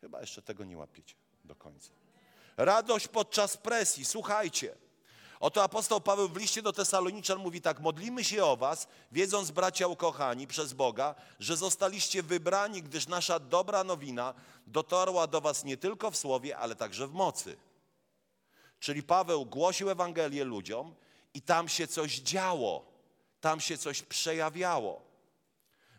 Chyba 0.00 0.20
jeszcze 0.20 0.42
tego 0.42 0.64
nie 0.64 0.78
łapiecie 0.78 1.14
do 1.44 1.54
końca. 1.54 1.90
Radość 2.56 3.08
podczas 3.08 3.56
presji. 3.56 4.04
Słuchajcie. 4.04 4.87
Oto 5.40 5.62
apostoł 5.62 6.00
Paweł 6.00 6.28
w 6.28 6.36
liście 6.36 6.62
do 6.62 6.72
Tesaloniczan 6.72 7.38
mówi 7.38 7.60
tak: 7.60 7.80
Modlimy 7.80 8.24
się 8.24 8.44
o 8.44 8.56
Was, 8.56 8.88
wiedząc, 9.12 9.50
bracia 9.50 9.86
ukochani, 9.86 10.46
przez 10.46 10.72
Boga, 10.72 11.14
że 11.40 11.56
zostaliście 11.56 12.22
wybrani, 12.22 12.82
gdyż 12.82 13.06
nasza 13.08 13.38
dobra 13.38 13.84
nowina 13.84 14.34
dotarła 14.66 15.26
do 15.26 15.40
Was 15.40 15.64
nie 15.64 15.76
tylko 15.76 16.10
w 16.10 16.16
słowie, 16.16 16.58
ale 16.58 16.76
także 16.76 17.06
w 17.06 17.12
mocy. 17.12 17.56
Czyli 18.80 19.02
Paweł 19.02 19.46
głosił 19.46 19.90
Ewangelię 19.90 20.44
ludziom 20.44 20.94
i 21.34 21.42
tam 21.42 21.68
się 21.68 21.86
coś 21.86 22.18
działo, 22.18 22.84
tam 23.40 23.60
się 23.60 23.78
coś 23.78 24.02
przejawiało. 24.02 25.08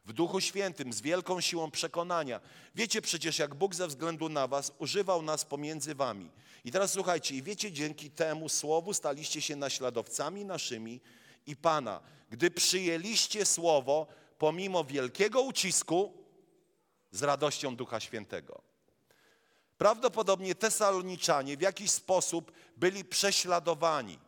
w 0.06 0.14
Duchu 0.14 0.42
Świętym, 0.42 0.94
z 0.94 1.02
wielką 1.02 1.42
siłą 1.42 1.72
przekonania. 1.72 2.40
Wiecie 2.76 3.02
przecież, 3.02 3.40
jak 3.40 3.56
Bóg 3.56 3.76
ze 3.76 3.88
względu 3.88 4.30
na 4.30 4.48
was 4.48 4.72
używał 4.80 5.22
nas 5.22 5.46
pomiędzy 5.46 5.96
wami. 5.96 6.30
I 6.66 6.72
teraz 6.72 6.92
słuchajcie, 6.92 7.36
i 7.36 7.44
wiecie, 7.44 7.72
dzięki 7.72 8.12
temu 8.12 8.50
słowu 8.50 8.94
staliście 8.94 9.42
się 9.42 9.56
naśladowcami 9.56 10.46
naszymi 10.46 11.02
i 11.48 11.56
Pana. 11.56 12.02
Gdy 12.30 12.52
przyjęliście 12.52 13.46
słowo, 13.46 14.08
pomimo 14.38 14.84
wielkiego 14.84 15.42
ucisku, 15.42 16.14
z 17.12 17.24
radością 17.24 17.76
Ducha 17.76 18.00
Świętego. 18.00 18.62
Prawdopodobnie 19.78 20.56
Tesaloniczanie 20.56 21.58
w 21.58 21.62
jakiś 21.62 21.92
sposób 21.92 22.52
byli 22.78 23.06
prześladowani. 23.06 24.20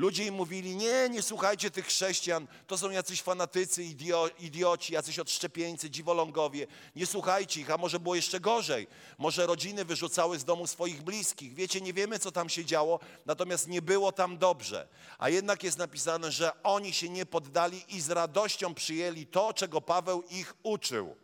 Ludzie 0.00 0.24
im 0.24 0.34
mówili, 0.34 0.76
nie, 0.76 1.08
nie 1.08 1.22
słuchajcie 1.22 1.70
tych 1.70 1.86
chrześcijan, 1.86 2.46
to 2.66 2.78
są 2.78 2.90
jacyś 2.90 3.22
fanatycy, 3.22 3.84
idio, 3.84 4.30
idioci, 4.38 4.92
jacyś 4.92 5.18
odszczepieńcy, 5.18 5.90
dziwolągowie, 5.90 6.66
nie 6.96 7.06
słuchajcie 7.06 7.60
ich, 7.60 7.70
a 7.70 7.76
może 7.76 8.00
było 8.00 8.14
jeszcze 8.14 8.40
gorzej. 8.40 8.86
Może 9.18 9.46
rodziny 9.46 9.84
wyrzucały 9.84 10.38
z 10.38 10.44
domu 10.44 10.66
swoich 10.66 11.02
bliskich. 11.02 11.54
Wiecie, 11.54 11.80
nie 11.80 11.92
wiemy, 11.92 12.18
co 12.18 12.32
tam 12.32 12.48
się 12.48 12.64
działo, 12.64 13.00
natomiast 13.26 13.68
nie 13.68 13.82
było 13.82 14.12
tam 14.12 14.38
dobrze. 14.38 14.88
A 15.18 15.28
jednak 15.28 15.62
jest 15.62 15.78
napisane, 15.78 16.32
że 16.32 16.62
oni 16.62 16.92
się 16.92 17.08
nie 17.08 17.26
poddali 17.26 17.84
i 17.88 18.00
z 18.00 18.10
radością 18.10 18.74
przyjęli 18.74 19.26
to, 19.26 19.52
czego 19.54 19.80
Paweł 19.80 20.22
ich 20.30 20.54
uczył. 20.62 21.16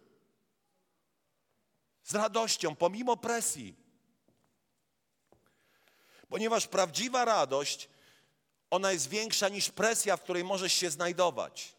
Z 2.02 2.14
radością, 2.14 2.76
pomimo 2.76 3.16
presji. 3.16 3.74
Ponieważ 6.28 6.66
prawdziwa 6.66 7.24
radość 7.24 7.88
ona 8.70 8.92
jest 8.92 9.08
większa 9.08 9.48
niż 9.48 9.70
presja, 9.70 10.16
w 10.16 10.22
której 10.22 10.44
możesz 10.44 10.72
się 10.72 10.90
znajdować. 10.90 11.74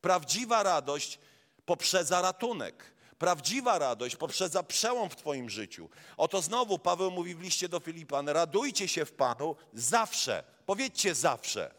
Prawdziwa 0.00 0.62
radość 0.62 1.18
poprzedza 1.64 2.20
ratunek. 2.22 2.92
Prawdziwa 3.18 3.78
radość 3.78 4.16
poprzedza 4.16 4.62
przełom 4.62 5.10
w 5.10 5.16
Twoim 5.16 5.50
życiu. 5.50 5.88
Oto 6.16 6.42
znowu 6.42 6.78
Paweł 6.78 7.10
mówi 7.10 7.34
w 7.34 7.40
liście 7.40 7.68
do 7.68 7.80
Filipan: 7.80 8.28
radujcie 8.28 8.88
się 8.88 9.04
w 9.04 9.12
Panu 9.12 9.56
zawsze. 9.74 10.44
Powiedzcie 10.66 11.14
zawsze. 11.14 11.74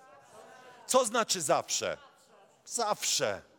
Co 0.87 1.05
znaczy 1.05 1.41
zawsze? 1.41 1.97
Zawsze. 2.65 3.52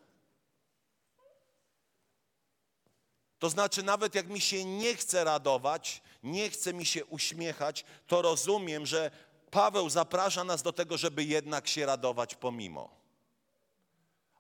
To 3.44 3.50
znaczy, 3.50 3.82
nawet 3.82 4.14
jak 4.14 4.28
mi 4.28 4.40
się 4.40 4.64
nie 4.64 4.96
chce 4.96 5.24
radować, 5.24 6.02
nie 6.22 6.50
chce 6.50 6.74
mi 6.74 6.86
się 6.86 7.04
uśmiechać, 7.04 7.84
to 8.06 8.22
rozumiem, 8.22 8.86
że 8.86 9.10
Paweł 9.50 9.90
zaprasza 9.90 10.44
nas 10.44 10.62
do 10.62 10.72
tego, 10.72 10.96
żeby 10.96 11.24
jednak 11.24 11.68
się 11.68 11.86
radować 11.86 12.34
pomimo. 12.34 12.90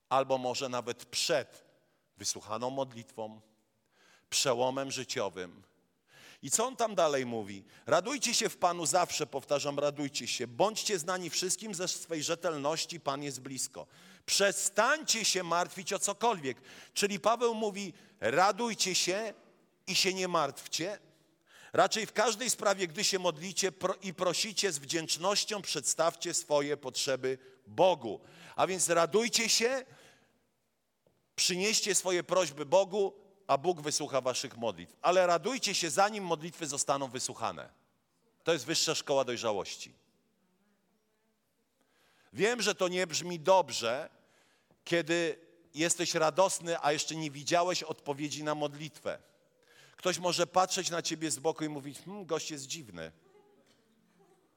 Albo 0.08 0.38
może 0.38 0.68
nawet 0.68 1.04
przed 1.04 1.64
wysłuchaną 2.16 2.70
modlitwą, 2.70 3.40
przełomem 4.30 4.90
życiowym. 4.90 5.62
I 6.42 6.50
co 6.50 6.66
on 6.66 6.76
tam 6.76 6.94
dalej 6.94 7.26
mówi? 7.26 7.64
Radujcie 7.86 8.34
się 8.34 8.48
w 8.48 8.56
Panu 8.56 8.86
zawsze, 8.86 9.26
powtarzam, 9.26 9.78
radujcie 9.78 10.26
się. 10.26 10.46
Bądźcie 10.46 10.98
znani 10.98 11.30
wszystkim 11.30 11.74
ze 11.74 11.88
swej 11.88 12.22
rzetelności, 12.22 13.00
Pan 13.00 13.22
jest 13.22 13.40
blisko. 13.40 13.86
Przestańcie 14.26 15.24
się 15.24 15.42
martwić 15.42 15.92
o 15.92 15.98
cokolwiek. 15.98 16.58
Czyli 16.94 17.20
Paweł 17.20 17.54
mówi, 17.54 17.92
radujcie 18.20 18.94
się 18.94 19.34
i 19.86 19.94
się 19.94 20.14
nie 20.14 20.28
martwcie. 20.28 20.98
Raczej 21.72 22.06
w 22.06 22.12
każdej 22.12 22.50
sprawie, 22.50 22.86
gdy 22.88 23.04
się 23.04 23.18
modlicie 23.18 23.72
i 24.02 24.14
prosicie 24.14 24.72
z 24.72 24.78
wdzięcznością, 24.78 25.62
przedstawcie 25.62 26.34
swoje 26.34 26.76
potrzeby 26.76 27.38
Bogu. 27.66 28.20
A 28.56 28.66
więc 28.66 28.88
radujcie 28.88 29.48
się, 29.48 29.84
przynieście 31.36 31.94
swoje 31.94 32.24
prośby 32.24 32.66
Bogu, 32.66 33.14
a 33.46 33.58
Bóg 33.58 33.80
wysłucha 33.80 34.20
waszych 34.20 34.56
modlitw. 34.56 34.96
Ale 35.02 35.26
radujcie 35.26 35.74
się, 35.74 35.90
zanim 35.90 36.24
modlitwy 36.24 36.66
zostaną 36.66 37.08
wysłuchane. 37.08 37.68
To 38.44 38.52
jest 38.52 38.66
wyższa 38.66 38.94
szkoła 38.94 39.24
dojrzałości. 39.24 39.92
Wiem, 42.32 42.62
że 42.62 42.74
to 42.74 42.88
nie 42.88 43.06
brzmi 43.06 43.40
dobrze, 43.40 44.10
kiedy 44.84 45.38
jesteś 45.74 46.14
radosny, 46.14 46.80
a 46.80 46.92
jeszcze 46.92 47.16
nie 47.16 47.30
widziałeś 47.30 47.82
odpowiedzi 47.82 48.44
na 48.44 48.54
modlitwę. 48.54 49.18
Ktoś 49.96 50.18
może 50.18 50.46
patrzeć 50.46 50.90
na 50.90 51.02
ciebie 51.02 51.30
z 51.30 51.38
boku 51.38 51.64
i 51.64 51.68
mówić: 51.68 51.98
hmm, 51.98 52.26
gość 52.26 52.50
jest 52.50 52.66
dziwny. 52.66 53.12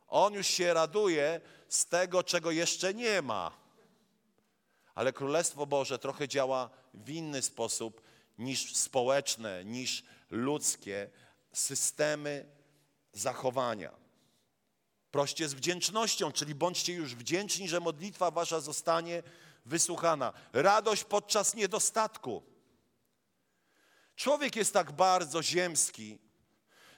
On 0.08 0.34
już 0.34 0.48
się 0.48 0.74
raduje 0.74 1.42
z 1.70 1.86
tego, 1.86 2.24
czego 2.24 2.52
jeszcze 2.52 2.94
nie 2.94 3.22
ma. 3.22 3.52
Ale 4.96 5.14
Królestwo 5.14 5.66
Boże 5.66 6.00
trochę 6.00 6.28
działa 6.28 6.70
w 6.94 7.10
inny 7.10 7.42
sposób 7.42 8.02
niż 8.38 8.76
społeczne, 8.76 9.66
niż 9.66 10.04
ludzkie 10.30 11.10
systemy 11.54 12.46
zachowania. 13.14 13.92
Proście 15.12 15.50
z 15.50 15.54
wdzięcznością, 15.54 16.32
czyli 16.32 16.56
bądźcie 16.56 16.94
już 16.94 17.16
wdzięczni, 17.16 17.70
że 17.70 17.80
modlitwa 17.80 18.32
wasza 18.32 18.60
zostanie 18.60 19.24
wysłuchana. 19.68 20.34
Radość 20.54 21.04
podczas 21.04 21.56
niedostatku. 21.56 22.44
Człowiek 24.16 24.56
jest 24.56 24.74
tak 24.74 24.92
bardzo 24.92 25.44
ziemski, 25.44 26.20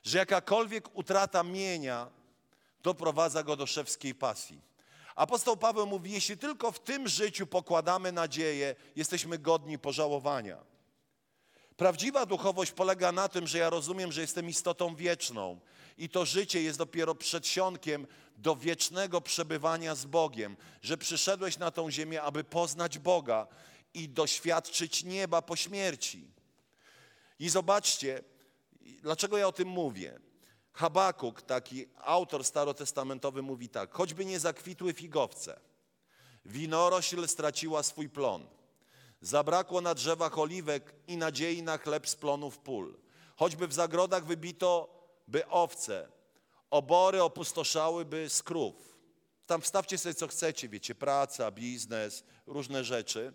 że 0.03 0.17
jakakolwiek 0.17 0.97
utrata 0.97 1.43
mienia 1.43 2.07
doprowadza 2.83 3.43
go 3.43 3.55
do 3.55 3.65
szewskiej 3.65 4.15
pasji. 4.15 4.61
Apostoł 5.15 5.57
Paweł 5.57 5.87
mówi, 5.87 6.11
jeśli 6.11 6.37
tylko 6.37 6.71
w 6.71 6.79
tym 6.79 7.07
życiu 7.07 7.47
pokładamy 7.47 8.11
nadzieję, 8.11 8.75
jesteśmy 8.95 9.37
godni 9.37 9.79
pożałowania. 9.79 10.68
Prawdziwa 11.79 12.25
duchowość 12.25 12.71
polega 12.71 13.11
na 13.11 13.27
tym, 13.27 13.47
że 13.47 13.57
ja 13.57 13.69
rozumiem, 13.69 14.11
że 14.11 14.21
jestem 14.21 14.49
istotą 14.49 14.95
wieczną 14.95 15.59
i 15.97 16.09
to 16.09 16.25
życie 16.25 16.61
jest 16.61 16.77
dopiero 16.77 17.15
przedsionkiem 17.15 18.07
do 18.37 18.55
wiecznego 18.55 19.21
przebywania 19.21 19.95
z 19.95 20.05
Bogiem, 20.05 20.57
że 20.81 20.97
przyszedłeś 20.97 21.57
na 21.57 21.71
tą 21.71 21.91
ziemię, 21.91 22.21
aby 22.21 22.43
poznać 22.43 22.97
Boga 22.97 23.47
i 23.93 24.09
doświadczyć 24.09 25.03
nieba 25.03 25.41
po 25.41 25.55
śmierci. 25.55 26.27
I 27.39 27.49
zobaczcie, 27.49 28.23
dlaczego 28.81 29.37
ja 29.37 29.47
o 29.47 29.51
tym 29.51 29.67
mówię. 29.67 30.19
Habakuk, 30.73 31.41
taki 31.41 31.85
autor 31.97 32.43
starotestamentowy, 32.43 33.41
mówi 33.41 33.69
tak: 33.69 33.93
choćby 33.93 34.25
nie 34.25 34.39
zakwitły 34.39 34.93
figowce, 34.93 35.59
winorośl 36.45 37.27
straciła 37.27 37.83
swój 37.83 38.09
plon, 38.09 38.58
zabrakło 39.21 39.81
na 39.81 39.95
drzewach 39.95 40.39
oliwek 40.39 40.95
i 41.07 41.17
nadziei 41.17 41.63
na 41.63 41.77
chleb 41.77 42.09
z 42.09 42.15
plonów 42.15 42.57
pól, 42.57 42.97
choćby 43.35 43.67
w 43.67 43.73
zagrodach 43.73 44.25
wybito 44.25 44.99
by 45.27 45.47
owce, 45.47 46.07
obory 46.69 47.23
opustoszałyby 47.23 48.29
z 48.29 48.43
krów. 48.43 48.99
Tam 49.45 49.61
wstawcie 49.61 49.97
sobie 49.97 50.15
co 50.15 50.27
chcecie, 50.27 50.69
wiecie, 50.69 50.95
praca, 50.95 51.51
biznes, 51.51 52.23
różne 52.47 52.83
rzeczy. 52.83 53.33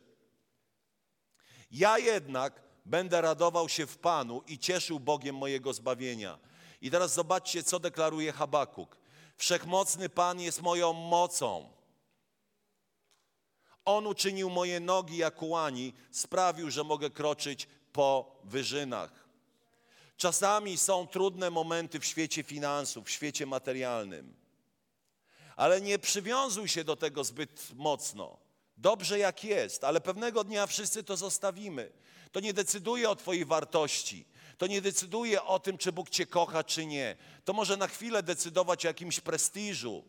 Ja 1.71 1.99
jednak 1.99 2.63
będę 2.85 3.21
radował 3.21 3.69
się 3.69 3.87
w 3.87 3.99
Panu 3.99 4.43
i 4.47 4.59
cieszył 4.59 5.01
Bogiem 5.01 5.37
mojego 5.37 5.73
zbawienia. 5.73 6.39
I 6.81 6.91
teraz 6.91 7.15
zobaczcie, 7.15 7.63
co 7.63 7.81
deklaruje 7.81 8.33
Habakuk. 8.33 8.97
Wszechmocny 9.37 10.09
Pan 10.09 10.41
jest 10.41 10.63
moją 10.63 10.93
mocą. 10.93 11.74
On 13.85 14.07
uczynił 14.07 14.51
moje 14.51 14.81
nogi 14.81 15.17
jak 15.17 15.43
łani, 15.43 15.93
sprawił, 16.11 16.71
że 16.71 16.85
mogę 16.85 17.11
kroczyć 17.11 17.69
po 17.93 18.37
wyżynach. 18.45 19.25
Czasami 20.17 20.79
są 20.79 21.07
trudne 21.07 21.51
momenty 21.51 22.01
w 22.01 22.05
świecie 22.05 22.43
finansów, 22.43 23.07
w 23.07 23.11
świecie 23.11 23.47
materialnym, 23.47 24.35
ale 25.57 25.81
nie 25.81 25.99
przywiązuj 25.99 26.69
się 26.69 26.85
do 26.85 26.97
tego 26.97 27.25
zbyt 27.25 27.75
mocno. 27.75 28.39
Dobrze 28.77 29.19
jak 29.19 29.45
jest, 29.45 29.85
ale 29.85 30.01
pewnego 30.01 30.45
dnia 30.45 30.67
wszyscy 30.67 31.05
to 31.05 31.17
zostawimy. 31.17 31.93
To 32.33 32.41
nie 32.41 32.53
decyduje 32.53 33.11
o 33.11 33.17
Twojej 33.17 33.45
wartości. 33.45 34.25
To 34.59 34.67
nie 34.67 34.83
decyduje 34.83 35.43
o 35.43 35.59
tym, 35.59 35.79
czy 35.79 35.93
Bóg 35.93 36.11
Cię 36.11 36.27
kocha, 36.27 36.65
czy 36.65 36.87
nie. 36.87 37.17
To 37.45 37.53
może 37.53 37.77
na 37.77 37.89
chwilę 37.89 38.23
decydować 38.23 38.85
o 38.85 38.89
jakimś 38.89 39.21
prestiżu, 39.21 40.05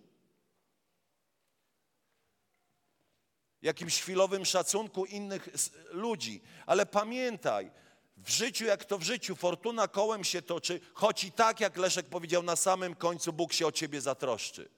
jakimś 3.61 4.01
chwilowym 4.01 4.45
szacunku 4.45 5.05
innych 5.05 5.49
ludzi. 5.91 6.41
Ale 6.65 6.85
pamiętaj, 6.85 7.71
w 8.17 8.29
życiu 8.29 8.65
jak 8.65 8.85
to 8.85 8.97
w 8.97 9.03
życiu, 9.03 9.35
fortuna 9.35 9.87
kołem 9.87 10.23
się 10.23 10.41
toczy, 10.41 10.79
choć 10.93 11.23
i 11.23 11.31
tak, 11.31 11.59
jak 11.59 11.77
Leszek 11.77 12.05
powiedział, 12.05 12.43
na 12.43 12.55
samym 12.55 12.95
końcu 12.95 13.33
Bóg 13.33 13.53
się 13.53 13.67
o 13.67 13.71
ciebie 13.71 14.01
zatroszczy. 14.01 14.69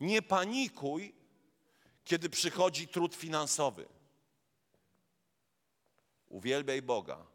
Nie 0.00 0.22
panikuj, 0.22 1.14
kiedy 2.04 2.30
przychodzi 2.30 2.88
trud 2.88 3.14
finansowy. 3.14 3.88
Uwielbiaj 6.28 6.82
Boga 6.82 7.26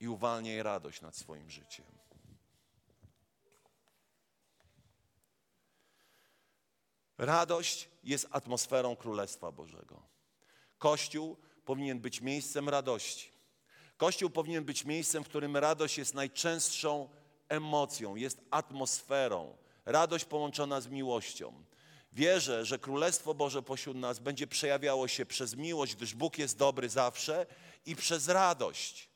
i 0.00 0.08
uwalniaj 0.08 0.62
radość 0.62 1.00
nad 1.00 1.16
swoim 1.16 1.50
życiem. 1.50 2.01
Radość 7.22 7.88
jest 8.04 8.26
atmosferą 8.30 8.96
Królestwa 8.96 9.52
Bożego. 9.52 10.02
Kościół 10.78 11.36
powinien 11.64 12.00
być 12.00 12.20
miejscem 12.20 12.68
radości. 12.68 13.32
Kościół 13.96 14.30
powinien 14.30 14.64
być 14.64 14.84
miejscem, 14.84 15.24
w 15.24 15.28
którym 15.28 15.56
radość 15.56 15.98
jest 15.98 16.14
najczęstszą 16.14 17.08
emocją, 17.48 18.16
jest 18.16 18.40
atmosferą. 18.50 19.56
Radość 19.84 20.24
połączona 20.24 20.80
z 20.80 20.88
miłością. 20.88 21.64
Wierzę, 22.12 22.64
że 22.64 22.78
Królestwo 22.78 23.34
Boże 23.34 23.62
pośród 23.62 23.96
nas 23.96 24.18
będzie 24.18 24.46
przejawiało 24.46 25.08
się 25.08 25.26
przez 25.26 25.56
miłość, 25.56 25.96
gdyż 25.96 26.14
Bóg 26.14 26.38
jest 26.38 26.58
dobry 26.58 26.88
zawsze 26.88 27.46
i 27.86 27.96
przez 27.96 28.28
radość. 28.28 29.10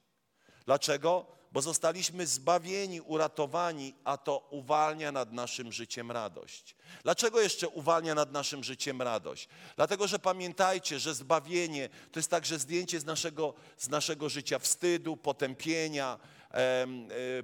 Dlaczego? 0.64 1.35
Bo 1.56 1.62
zostaliśmy 1.62 2.26
zbawieni, 2.26 3.00
uratowani, 3.00 3.94
a 4.04 4.16
to 4.16 4.48
uwalnia 4.50 5.12
nad 5.12 5.32
naszym 5.32 5.72
życiem 5.72 6.12
radość. 6.12 6.76
Dlaczego 7.02 7.40
jeszcze 7.40 7.68
uwalnia 7.68 8.14
nad 8.14 8.32
naszym 8.32 8.64
życiem 8.64 9.02
radość? 9.02 9.48
Dlatego, 9.76 10.08
że 10.08 10.18
pamiętajcie, 10.18 10.98
że 10.98 11.14
zbawienie 11.14 11.88
to 12.12 12.18
jest 12.18 12.30
także 12.30 12.58
zdjęcie 12.58 13.00
z 13.00 13.04
naszego, 13.04 13.54
z 13.76 13.88
naszego 13.88 14.28
życia 14.28 14.58
wstydu, 14.58 15.16
potępienia, 15.16 16.18
e, 16.50 16.86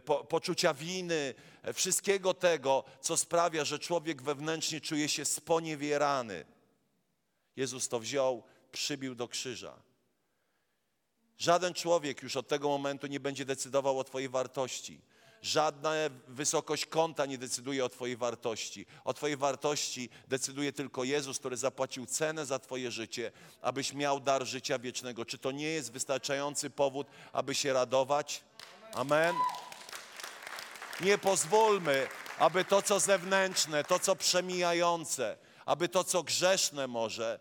po, 0.04 0.24
poczucia 0.24 0.74
winy, 0.74 1.34
wszystkiego 1.74 2.34
tego, 2.34 2.84
co 3.00 3.16
sprawia, 3.16 3.64
że 3.64 3.78
człowiek 3.78 4.22
wewnętrznie 4.22 4.80
czuje 4.80 5.08
się 5.08 5.24
sponiewierany. 5.24 6.44
Jezus 7.56 7.88
to 7.88 8.00
wziął, 8.00 8.42
przybił 8.72 9.14
do 9.14 9.28
krzyża. 9.28 9.91
Żaden 11.42 11.74
człowiek 11.74 12.22
już 12.22 12.36
od 12.36 12.48
tego 12.48 12.68
momentu 12.68 13.06
nie 13.06 13.20
będzie 13.20 13.44
decydował 13.44 13.98
o 13.98 14.04
Twojej 14.04 14.28
wartości. 14.28 15.00
Żadna 15.42 15.90
wysokość 16.28 16.86
konta 16.86 17.26
nie 17.26 17.38
decyduje 17.38 17.84
o 17.84 17.88
Twojej 17.88 18.16
wartości. 18.16 18.86
O 19.04 19.14
Twojej 19.14 19.36
wartości 19.36 20.08
decyduje 20.28 20.72
tylko 20.72 21.04
Jezus, 21.04 21.38
który 21.38 21.56
zapłacił 21.56 22.06
cenę 22.06 22.46
za 22.46 22.58
Twoje 22.58 22.90
życie, 22.90 23.32
abyś 23.62 23.92
miał 23.92 24.20
dar 24.20 24.46
życia 24.46 24.78
wiecznego. 24.78 25.24
Czy 25.24 25.38
to 25.38 25.50
nie 25.50 25.66
jest 25.66 25.92
wystarczający 25.92 26.70
powód, 26.70 27.06
aby 27.32 27.54
się 27.54 27.72
radować? 27.72 28.44
Amen. 28.94 29.34
Nie 31.00 31.18
pozwólmy, 31.18 32.08
aby 32.38 32.64
to, 32.64 32.82
co 32.82 33.00
zewnętrzne, 33.00 33.84
to, 33.84 33.98
co 33.98 34.16
przemijające, 34.16 35.36
aby 35.66 35.88
to, 35.88 36.04
co 36.04 36.22
grzeszne 36.22 36.86
może, 36.86 37.40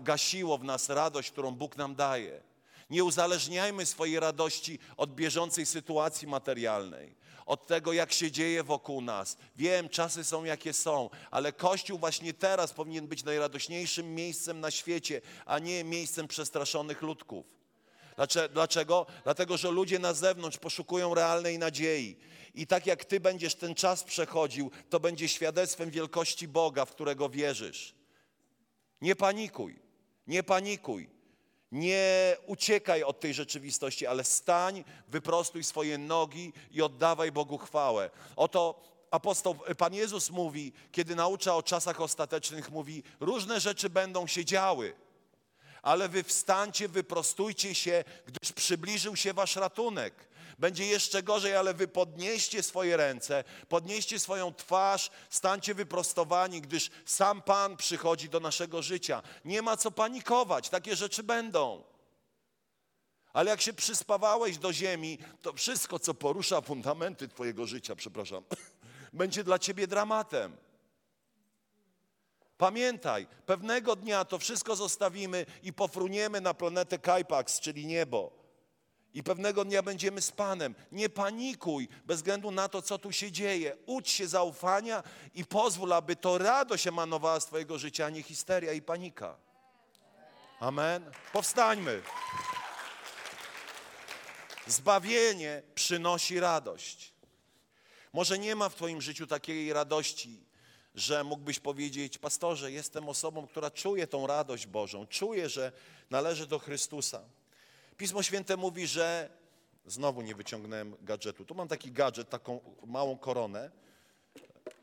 gasiło 0.00 0.58
w 0.58 0.64
nas 0.64 0.88
radość, 0.88 1.30
którą 1.30 1.50
Bóg 1.50 1.76
nam 1.76 1.94
daje. 1.94 2.51
Nie 2.92 3.04
uzależniajmy 3.04 3.86
swojej 3.86 4.20
radości 4.20 4.78
od 4.96 5.14
bieżącej 5.14 5.66
sytuacji 5.66 6.28
materialnej, 6.28 7.14
od 7.46 7.66
tego, 7.66 7.92
jak 7.92 8.12
się 8.12 8.30
dzieje 8.30 8.62
wokół 8.62 9.00
nas. 9.00 9.36
Wiem, 9.56 9.88
czasy 9.88 10.24
są 10.24 10.44
jakie 10.44 10.72
są, 10.72 11.10
ale 11.30 11.52
Kościół 11.52 11.98
właśnie 11.98 12.34
teraz 12.34 12.72
powinien 12.72 13.06
być 13.06 13.24
najradośniejszym 13.24 14.14
miejscem 14.14 14.60
na 14.60 14.70
świecie, 14.70 15.20
a 15.46 15.58
nie 15.58 15.84
miejscem 15.84 16.28
przestraszonych 16.28 17.02
ludków. 17.02 17.46
Dlacze- 18.16 18.48
Dlaczego? 18.48 19.06
Dlatego, 19.24 19.56
że 19.56 19.70
ludzie 19.70 19.98
na 19.98 20.12
zewnątrz 20.12 20.58
poszukują 20.58 21.14
realnej 21.14 21.58
nadziei. 21.58 22.16
I 22.54 22.66
tak 22.66 22.86
jak 22.86 23.04
Ty 23.04 23.20
będziesz 23.20 23.54
ten 23.54 23.74
czas 23.74 24.04
przechodził, 24.04 24.70
to 24.90 25.00
będzie 25.00 25.28
świadectwem 25.28 25.90
wielkości 25.90 26.48
Boga, 26.48 26.84
w 26.84 26.90
którego 26.90 27.28
wierzysz. 27.28 27.94
Nie 29.00 29.16
panikuj, 29.16 29.78
nie 30.26 30.42
panikuj. 30.42 31.11
Nie 31.72 32.36
uciekaj 32.46 33.02
od 33.02 33.20
tej 33.20 33.34
rzeczywistości, 33.34 34.06
ale 34.06 34.24
stań, 34.24 34.84
wyprostuj 35.08 35.64
swoje 35.64 35.98
nogi 35.98 36.52
i 36.70 36.82
oddawaj 36.82 37.32
Bogu 37.32 37.58
chwałę. 37.58 38.10
Oto 38.36 38.82
apostoł, 39.10 39.54
Pan 39.78 39.94
Jezus 39.94 40.30
mówi, 40.30 40.72
kiedy 40.92 41.14
naucza 41.14 41.56
o 41.56 41.62
czasach 41.62 42.00
ostatecznych, 42.00 42.70
mówi, 42.70 43.02
różne 43.20 43.60
rzeczy 43.60 43.90
będą 43.90 44.26
się 44.26 44.44
działy, 44.44 44.94
ale 45.82 46.08
wy 46.08 46.22
wstańcie, 46.22 46.88
wyprostujcie 46.88 47.74
się, 47.74 48.04
gdyż 48.26 48.52
przybliżył 48.52 49.16
się 49.16 49.32
wasz 49.32 49.56
ratunek. 49.56 50.14
Będzie 50.62 50.86
jeszcze 50.86 51.22
gorzej, 51.22 51.56
ale 51.56 51.74
wy 51.74 51.88
podnieście 51.88 52.62
swoje 52.62 52.96
ręce, 52.96 53.44
podnieście 53.68 54.18
swoją 54.18 54.54
twarz, 54.54 55.10
stańcie 55.30 55.74
wyprostowani, 55.74 56.60
gdyż 56.60 56.90
sam 57.04 57.42
Pan 57.42 57.76
przychodzi 57.76 58.28
do 58.28 58.40
naszego 58.40 58.82
życia. 58.82 59.22
Nie 59.44 59.62
ma 59.62 59.76
co 59.76 59.90
panikować, 59.90 60.68
takie 60.68 60.96
rzeczy 60.96 61.22
będą. 61.22 61.84
Ale 63.32 63.50
jak 63.50 63.60
się 63.60 63.72
przyspawałeś 63.72 64.58
do 64.58 64.72
ziemi, 64.72 65.18
to 65.42 65.52
wszystko, 65.52 65.98
co 65.98 66.14
porusza 66.14 66.60
fundamenty 66.60 67.28
Twojego 67.28 67.66
życia, 67.66 67.96
przepraszam, 67.96 68.44
będzie 69.12 69.44
dla 69.44 69.58
Ciebie 69.58 69.86
dramatem. 69.86 70.56
Pamiętaj, 72.58 73.26
pewnego 73.46 73.96
dnia 73.96 74.24
to 74.24 74.38
wszystko 74.38 74.76
zostawimy 74.76 75.46
i 75.62 75.72
pofruniemy 75.72 76.40
na 76.40 76.54
planetę 76.54 76.98
Kajpaks, 76.98 77.60
czyli 77.60 77.86
niebo. 77.86 78.41
I 79.14 79.22
pewnego 79.22 79.64
dnia 79.64 79.82
będziemy 79.82 80.22
z 80.22 80.32
Panem. 80.32 80.74
Nie 80.92 81.08
panikuj 81.08 81.88
bez 82.04 82.16
względu 82.16 82.50
na 82.50 82.68
to, 82.68 82.82
co 82.82 82.98
tu 82.98 83.12
się 83.12 83.32
dzieje. 83.32 83.76
Ucz 83.86 84.08
się 84.08 84.28
zaufania 84.28 85.02
i 85.34 85.44
pozwól, 85.44 85.92
aby 85.92 86.16
to 86.16 86.38
radość 86.38 86.86
emanowała 86.86 87.40
z 87.40 87.46
Twojego 87.46 87.78
życia, 87.78 88.06
a 88.06 88.10
nie 88.10 88.22
histeria 88.22 88.72
i 88.72 88.82
panika. 88.82 89.36
Amen. 90.60 91.10
Powstańmy. 91.32 92.02
Zbawienie 94.66 95.62
przynosi 95.74 96.40
radość. 96.40 97.12
Może 98.12 98.38
nie 98.38 98.56
ma 98.56 98.68
w 98.68 98.74
Twoim 98.74 99.02
życiu 99.02 99.26
takiej 99.26 99.72
radości, 99.72 100.44
że 100.94 101.24
mógłbyś 101.24 101.60
powiedzieć, 101.60 102.18
pastorze, 102.18 102.72
jestem 102.72 103.08
osobą, 103.08 103.46
która 103.46 103.70
czuje 103.70 104.06
tą 104.06 104.26
radość 104.26 104.66
Bożą, 104.66 105.06
czuje, 105.06 105.48
że 105.48 105.72
należy 106.10 106.46
do 106.46 106.58
Chrystusa. 106.58 107.22
Pismo 107.96 108.22
Święte 108.22 108.56
mówi, 108.56 108.86
że 108.86 109.30
znowu 109.86 110.22
nie 110.22 110.34
wyciągnąłem 110.34 110.96
gadżetu. 111.00 111.44
Tu 111.44 111.54
mam 111.54 111.68
taki 111.68 111.92
gadżet, 111.92 112.30
taką 112.30 112.60
małą 112.86 113.18
koronę. 113.18 113.70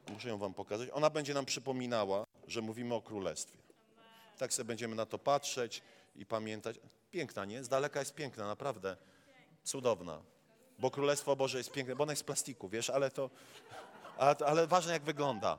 Muszę 0.08 0.30
ją 0.30 0.38
Wam 0.38 0.54
pokazać. 0.54 0.90
Ona 0.94 1.10
będzie 1.10 1.34
nam 1.34 1.46
przypominała, 1.46 2.26
że 2.48 2.62
mówimy 2.62 2.96
o 2.96 3.02
królestwie. 3.02 3.58
Tak 4.38 4.54
sobie 4.54 4.68
będziemy 4.68 4.96
na 4.96 5.06
to 5.06 5.20
patrzeć 5.20 5.82
i 6.16 6.26
pamiętać. 6.26 6.80
Piękna, 7.12 7.46
nie? 7.46 7.64
Z 7.64 7.70
daleka 7.70 8.00
jest 8.00 8.14
piękna, 8.14 8.48
naprawdę. 8.48 8.98
Cudowna. 9.64 10.22
Bo 10.80 10.92
Królestwo 10.92 11.36
Boże 11.36 11.58
jest 11.58 11.72
piękne, 11.72 11.96
bo 11.96 12.04
ona 12.04 12.12
jest 12.12 12.22
z 12.22 12.26
plastiku, 12.26 12.70
wiesz, 12.70 12.90
ale 12.90 13.12
to. 13.12 13.30
Ale, 14.18 14.36
ale 14.46 14.68
ważne, 14.68 14.94
jak 14.94 15.04
wygląda. 15.04 15.58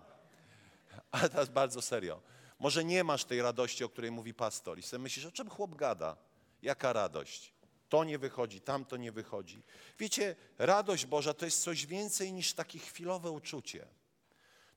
Ale 1.11 1.29
teraz 1.29 1.49
bardzo 1.49 1.83
serio. 1.83 2.21
Może 2.59 2.85
nie 2.85 3.05
masz 3.05 3.25
tej 3.25 3.43
radości, 3.43 3.85
o 3.85 3.89
której 3.89 4.11
mówi 4.11 4.35
pastor, 4.35 4.79
i 4.79 4.83
sobie 4.83 5.03
myślisz, 5.03 5.27
o 5.27 5.33
czym 5.33 5.51
chłop 5.51 5.75
gada? 5.75 6.17
Jaka 6.63 6.93
radość? 6.93 7.53
To 7.89 8.05
nie 8.05 8.19
wychodzi, 8.19 8.61
tamto 8.61 8.97
nie 8.97 9.13
wychodzi. 9.13 9.63
Wiecie, 9.99 10.37
radość 10.59 11.07
Boża 11.07 11.35
to 11.35 11.45
jest 11.45 11.63
coś 11.63 11.87
więcej 11.87 12.33
niż 12.33 12.53
takie 12.53 12.79
chwilowe 12.79 13.31
uczucie. 13.31 13.87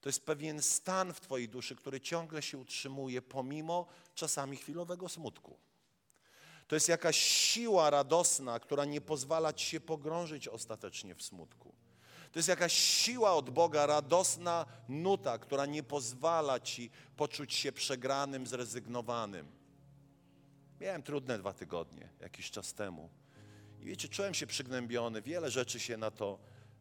To 0.02 0.10
jest 0.10 0.26
pewien 0.26 0.62
stan 0.62 1.14
w 1.14 1.22
Twojej 1.22 1.50
duszy, 1.50 1.76
który 1.76 2.02
ciągle 2.02 2.42
się 2.42 2.58
utrzymuje, 2.58 3.22
pomimo 3.22 3.88
czasami 4.16 4.58
chwilowego 4.58 5.10
smutku. 5.10 5.58
To 6.68 6.76
jest 6.76 6.90
jakaś 6.90 7.18
siła 7.18 7.90
radosna, 7.90 8.60
która 8.60 8.86
nie 8.86 9.02
pozwala 9.02 9.54
Ci 9.54 9.66
się 9.66 9.80
pogrążyć 9.80 10.48
ostatecznie 10.48 11.16
w 11.16 11.24
smutku. 11.24 11.74
To 12.32 12.40
jest 12.40 12.50
jakaś 12.50 12.74
siła 12.74 13.34
od 13.34 13.50
Boga, 13.50 13.86
radosna 13.86 14.66
nuta, 14.90 15.38
która 15.38 15.66
nie 15.66 15.84
pozwala 15.84 16.60
Ci 16.60 16.92
poczuć 17.18 17.54
się 17.54 17.72
przegranym, 17.72 18.48
zrezygnowanym. 18.48 19.63
Miałem 20.84 21.04
trudne 21.04 21.38
dwa 21.38 21.54
tygodnie, 21.54 22.10
jakiś 22.20 22.52
czas 22.52 22.74
temu. 22.74 23.10
I 23.82 23.86
wiecie, 23.86 24.08
czułem 24.10 24.34
się 24.34 24.48
przygnębiony, 24.48 25.22
wiele 25.22 25.52
rzeczy 25.52 25.80
się 25.80 25.98
na 25.98 26.12
to, 26.12 26.40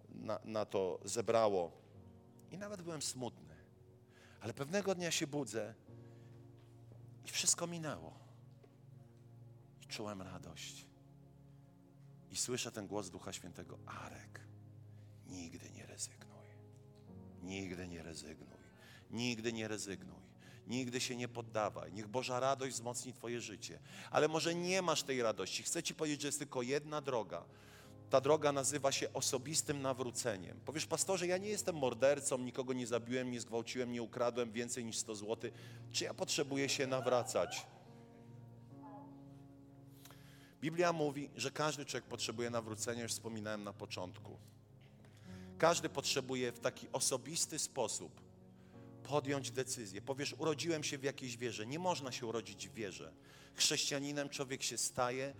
na, 0.08 0.38
na 0.44 0.64
to 0.64 1.00
zebrało. 1.04 1.72
I 2.50 2.58
nawet 2.58 2.82
byłem 2.82 3.02
smutny. 3.02 3.54
Ale 4.40 4.54
pewnego 4.54 4.94
dnia 4.94 5.10
się 5.10 5.26
budzę 5.26 5.74
i 7.26 7.30
wszystko 7.30 7.66
minęło. 7.66 8.18
I 9.82 9.86
czułem 9.86 10.22
radość. 10.22 10.86
I 12.30 12.36
słyszę 12.36 12.72
ten 12.72 12.86
głos 12.86 13.10
Ducha 13.10 13.32
Świętego. 13.32 13.78
Arek, 13.86 14.40
nigdy 15.26 15.70
nie 15.70 15.86
rezygnuj. 15.86 16.46
Nigdy 17.42 17.88
nie 17.88 18.02
rezygnuj. 18.02 18.58
Nigdy 19.10 19.52
nie 19.52 19.68
rezygnuj. 19.68 20.31
Nigdy 20.66 21.00
się 21.00 21.16
nie 21.16 21.28
poddawaj. 21.28 21.92
Niech 21.92 22.08
Boża 22.08 22.40
radość 22.40 22.74
wzmocni 22.74 23.12
Twoje 23.12 23.40
życie. 23.40 23.78
Ale 24.10 24.28
może 24.28 24.54
nie 24.54 24.82
masz 24.82 25.02
tej 25.02 25.22
radości. 25.22 25.62
Chcę 25.62 25.82
Ci 25.82 25.94
powiedzieć, 25.94 26.20
że 26.20 26.28
jest 26.28 26.38
tylko 26.38 26.62
jedna 26.62 27.00
droga. 27.00 27.44
Ta 28.10 28.20
droga 28.20 28.52
nazywa 28.52 28.92
się 28.92 29.12
osobistym 29.12 29.82
nawróceniem. 29.82 30.60
Powiesz, 30.64 30.86
pastorze, 30.86 31.26
ja 31.26 31.38
nie 31.38 31.48
jestem 31.48 31.76
mordercą, 31.76 32.38
nikogo 32.38 32.72
nie 32.72 32.86
zabiłem, 32.86 33.30
nie 33.30 33.40
zgwałciłem, 33.40 33.92
nie 33.92 34.02
ukradłem 34.02 34.52
więcej 34.52 34.84
niż 34.84 34.98
100 34.98 35.14
zł. 35.14 35.50
Czy 35.92 36.04
ja 36.04 36.14
potrzebuję 36.14 36.68
się 36.68 36.86
nawracać? 36.86 37.66
Biblia 40.60 40.92
mówi, 40.92 41.30
że 41.36 41.50
każdy 41.50 41.84
człowiek 41.84 42.04
potrzebuje 42.04 42.50
nawrócenia, 42.50 43.02
już 43.02 43.12
wspominałem 43.12 43.64
na 43.64 43.72
początku. 43.72 44.38
Każdy 45.58 45.88
potrzebuje 45.88 46.52
w 46.52 46.58
taki 46.58 46.88
osobisty 46.92 47.58
sposób 47.58 48.20
podjąć 49.02 49.50
decyzję. 49.50 50.02
Powiesz, 50.02 50.34
urodziłem 50.38 50.84
się 50.84 50.98
w 50.98 51.02
jakiejś 51.02 51.36
wierze. 51.36 51.66
Nie 51.66 51.78
można 51.78 52.12
się 52.12 52.26
urodzić 52.26 52.68
w 52.68 52.74
wierze. 52.74 53.12
Chrześcijaninem 53.54 54.28
człowiek 54.28 54.62
się 54.62 54.78
staje 54.78 55.34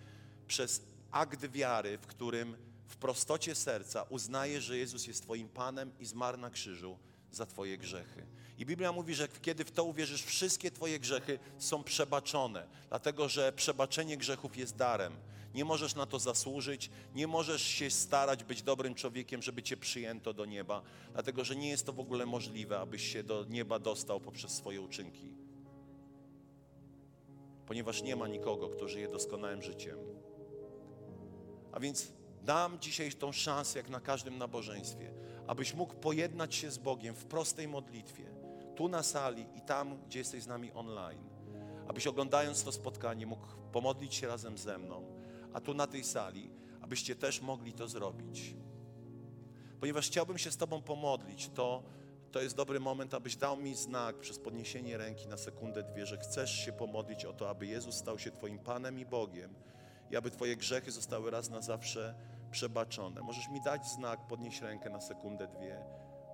przez 0.48 0.82
akt 1.10 1.46
wiary, 1.46 1.98
w 1.98 2.06
którym 2.06 2.56
w 2.88 2.96
prostocie 2.96 3.54
serca 3.54 4.02
uznaje, 4.02 4.60
że 4.60 4.78
Jezus 4.78 5.06
jest 5.06 5.22
Twoim 5.22 5.48
Panem 5.48 5.92
i 5.98 6.06
zmarł 6.06 6.38
na 6.38 6.50
krzyżu 6.50 6.98
za 7.32 7.46
Twoje 7.46 7.78
grzechy. 7.78 8.26
I 8.58 8.66
Biblia 8.66 8.92
mówi, 8.92 9.14
że 9.14 9.28
kiedy 9.28 9.64
w 9.64 9.70
to 9.70 9.84
uwierzysz, 9.84 10.22
wszystkie 10.22 10.70
Twoje 10.70 11.00
grzechy 11.00 11.38
są 11.58 11.84
przebaczone, 11.84 12.66
dlatego 12.88 13.28
że 13.28 13.52
przebaczenie 13.52 14.16
grzechów 14.16 14.56
jest 14.56 14.76
darem. 14.76 15.12
Nie 15.54 15.64
możesz 15.64 15.94
na 15.94 16.06
to 16.06 16.18
zasłużyć, 16.18 16.90
nie 17.14 17.26
możesz 17.26 17.62
się 17.62 17.90
starać 17.90 18.44
być 18.44 18.62
dobrym 18.62 18.94
człowiekiem, 18.94 19.42
żeby 19.42 19.62
Cię 19.62 19.76
przyjęto 19.76 20.34
do 20.34 20.44
nieba, 20.44 20.82
dlatego 21.12 21.44
że 21.44 21.56
nie 21.56 21.68
jest 21.68 21.86
to 21.86 21.92
w 21.92 22.00
ogóle 22.00 22.26
możliwe, 22.26 22.80
abyś 22.80 23.12
się 23.12 23.22
do 23.22 23.44
nieba 23.44 23.78
dostał 23.78 24.20
poprzez 24.20 24.50
swoje 24.50 24.80
uczynki. 24.80 25.34
Ponieważ 27.66 28.02
nie 28.02 28.16
ma 28.16 28.28
nikogo, 28.28 28.68
kto 28.68 28.88
żyje 28.88 29.08
doskonałym 29.08 29.62
życiem. 29.62 29.98
A 31.72 31.80
więc 31.80 32.12
dam 32.42 32.78
dzisiaj 32.80 33.12
tą 33.12 33.32
szansę, 33.32 33.78
jak 33.78 33.88
na 33.88 34.00
każdym 34.00 34.38
nabożeństwie, 34.38 35.12
abyś 35.46 35.74
mógł 35.74 35.94
pojednać 35.94 36.54
się 36.54 36.70
z 36.70 36.78
Bogiem 36.78 37.14
w 37.14 37.24
prostej 37.24 37.68
modlitwie, 37.68 38.24
tu 38.76 38.88
na 38.88 39.02
sali 39.02 39.46
i 39.54 39.60
tam, 39.60 39.98
gdzie 40.06 40.18
jesteś 40.18 40.42
z 40.42 40.46
nami 40.46 40.72
online. 40.72 41.24
Abyś 41.88 42.06
oglądając 42.06 42.64
to 42.64 42.72
spotkanie 42.72 43.26
mógł 43.26 43.46
pomodlić 43.72 44.14
się 44.14 44.26
razem 44.26 44.58
ze 44.58 44.78
mną, 44.78 45.11
a 45.52 45.60
tu 45.60 45.74
na 45.74 45.86
tej 45.86 46.04
sali, 46.04 46.50
abyście 46.80 47.16
też 47.16 47.40
mogli 47.40 47.72
to 47.72 47.88
zrobić. 47.88 48.54
Ponieważ 49.80 50.06
chciałbym 50.06 50.38
się 50.38 50.50
z 50.50 50.56
Tobą 50.56 50.82
pomodlić, 50.82 51.50
to, 51.54 51.82
to 52.32 52.42
jest 52.42 52.56
dobry 52.56 52.80
moment, 52.80 53.14
abyś 53.14 53.36
dał 53.36 53.56
mi 53.56 53.74
znak 53.74 54.18
przez 54.18 54.38
podniesienie 54.38 54.98
ręki 54.98 55.28
na 55.28 55.36
sekundę, 55.36 55.82
dwie, 55.82 56.06
że 56.06 56.18
chcesz 56.18 56.50
się 56.64 56.72
pomodlić 56.72 57.24
o 57.24 57.32
to, 57.32 57.50
aby 57.50 57.66
Jezus 57.66 57.94
stał 57.94 58.18
się 58.18 58.30
Twoim 58.30 58.58
Panem 58.58 58.98
i 58.98 59.06
Bogiem 59.06 59.54
i 60.10 60.16
aby 60.16 60.30
Twoje 60.30 60.56
grzechy 60.56 60.90
zostały 60.90 61.30
raz 61.30 61.50
na 61.50 61.62
zawsze 61.62 62.14
przebaczone. 62.50 63.22
Możesz 63.22 63.48
mi 63.48 63.60
dać 63.60 63.86
znak, 63.86 64.26
podnieść 64.26 64.60
rękę 64.60 64.90
na 64.90 65.00
sekundę, 65.00 65.46
dwie, 65.46 65.84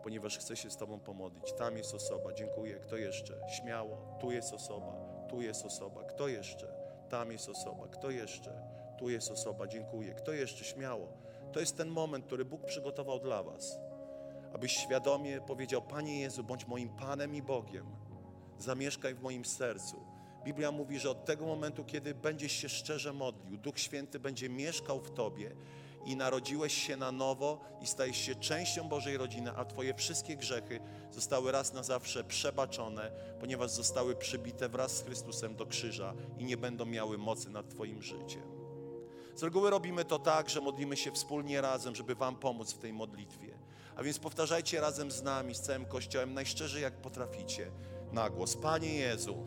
ponieważ 0.03 0.39
chcę 0.39 0.57
się 0.57 0.71
z 0.71 0.77
Tobą 0.77 1.01
pomodlić. 1.01 1.53
Tam 1.53 1.77
jest 1.77 1.95
osoba, 1.95 2.33
dziękuję. 2.33 2.75
Kto 2.75 2.97
jeszcze? 2.97 3.41
Śmiało, 3.57 4.19
tu 4.21 4.31
jest 4.31 4.53
osoba, 4.53 4.93
tu 5.29 5.43
jest 5.43 5.65
osoba. 5.65 6.05
Kto 6.05 6.29
jeszcze? 6.29 6.69
Tam 7.09 7.33
jest 7.33 7.49
osoba. 7.49 7.89
Kto 7.89 8.11
jeszcze? 8.11 8.68
Tu 8.99 9.11
jest 9.11 9.31
osoba, 9.31 9.67
dziękuję. 9.67 10.15
Kto 10.15 10.33
jeszcze? 10.33 10.65
Śmiało. 10.65 11.09
To 11.53 11.61
jest 11.61 11.77
ten 11.77 11.89
moment, 11.89 12.27
który 12.27 12.45
Bóg 12.45 12.65
przygotował 12.65 13.19
dla 13.19 13.43
Was. 13.43 13.79
Abyś 14.55 14.73
świadomie 14.73 15.41
powiedział: 15.41 15.83
Panie 15.83 16.21
Jezu, 16.21 16.45
bądź 16.45 16.67
moim 16.67 16.89
Panem 16.89 17.35
i 17.35 17.43
Bogiem. 17.43 17.87
Zamieszkaj 18.59 19.15
w 19.15 19.23
moim 19.23 19.45
sercu. 19.45 19.97
Biblia 20.45 20.73
mówi, 20.73 20.99
że 20.99 21.11
od 21.11 21.25
tego 21.25 21.47
momentu, 21.47 21.85
kiedy 21.85 22.15
będziesz 22.15 22.53
się 22.53 22.69
szczerze 22.69 23.13
modlił, 23.13 23.59
Duch 23.59 23.79
Święty 23.79 24.19
będzie 24.19 24.49
mieszkał 24.49 25.01
w 25.01 25.11
Tobie 25.11 25.57
i 26.05 26.17
narodziłeś 26.17 26.75
się 26.87 26.97
na 26.97 27.13
nowo 27.13 27.61
i 27.81 27.87
stajesz 27.87 28.17
się 28.17 28.35
częścią 28.35 28.89
Bożej 28.89 29.17
rodziny, 29.17 29.51
a 29.57 29.65
Twoje 29.65 29.95
wszystkie 29.95 30.37
grzechy 30.37 30.81
zostały 31.11 31.53
raz 31.53 31.73
na 31.73 31.83
zawsze 31.83 32.25
przebaczone, 32.25 33.11
ponieważ 33.41 33.71
zostały 33.71 34.17
przybite 34.17 34.69
wraz 34.69 34.97
z 34.97 35.03
Chrystusem 35.03 35.57
do 35.57 35.67
krzyża 35.67 36.15
i 36.39 36.45
nie 36.45 36.57
będą 36.57 36.87
miały 36.87 37.19
mocy 37.19 37.51
nad 37.51 37.69
Twoim 37.69 38.03
życiem. 38.03 38.58
Z 39.39 39.43
reguły 39.43 39.71
robimy 39.71 40.05
to 40.05 40.19
tak, 40.19 40.51
że 40.51 40.61
modlimy 40.61 40.97
się 40.97 41.13
wspólnie 41.13 41.61
razem, 41.61 41.95
żeby 41.95 42.15
Wam 42.15 42.37
pomóc 42.37 42.73
w 42.73 42.79
tej 42.79 42.93
modlitwie. 42.93 43.59
A 43.97 44.03
więc 44.03 44.19
powtarzajcie 44.19 44.81
razem 44.81 45.11
z 45.11 45.23
nami, 45.23 45.55
z 45.55 45.61
całym 45.61 45.85
Kościołem, 45.85 46.35
najszczerzej 46.35 46.83
jak 46.83 46.95
potraficie, 46.95 47.71
na 48.13 48.31
głos. 48.31 48.57
Panie 48.57 48.95
Jezu, 48.95 49.47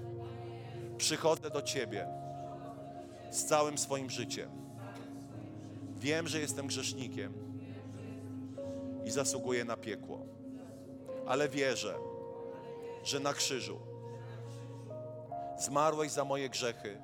przychodzę 0.98 1.50
do 1.50 1.62
Ciebie 1.62 2.08
z 3.32 3.46
całym 3.46 3.78
swoim 3.78 4.10
życiem. 4.10 4.50
Wiem, 5.96 6.28
że 6.28 6.40
jestem 6.40 6.68
grzesznikiem 6.68 7.34
i 9.06 9.12
zasługuję 9.12 9.66
na 9.66 9.78
piekło, 9.78 10.26
ale 11.28 11.50
wierzę, 11.50 11.96
że 13.04 13.20
na 13.20 13.34
krzyżu 13.34 13.80
zmarłeś 15.58 16.12
za 16.12 16.26
moje 16.26 16.50
grzechy 16.50 17.02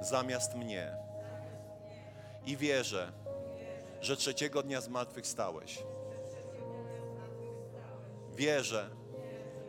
zamiast 0.00 0.54
mnie. 0.54 1.04
I 2.46 2.56
wierzę, 2.56 3.12
że 4.00 4.16
trzeciego 4.16 4.62
dnia 4.62 4.80
zmartwychwstałeś. 4.80 5.82
Wierzę, 8.34 8.90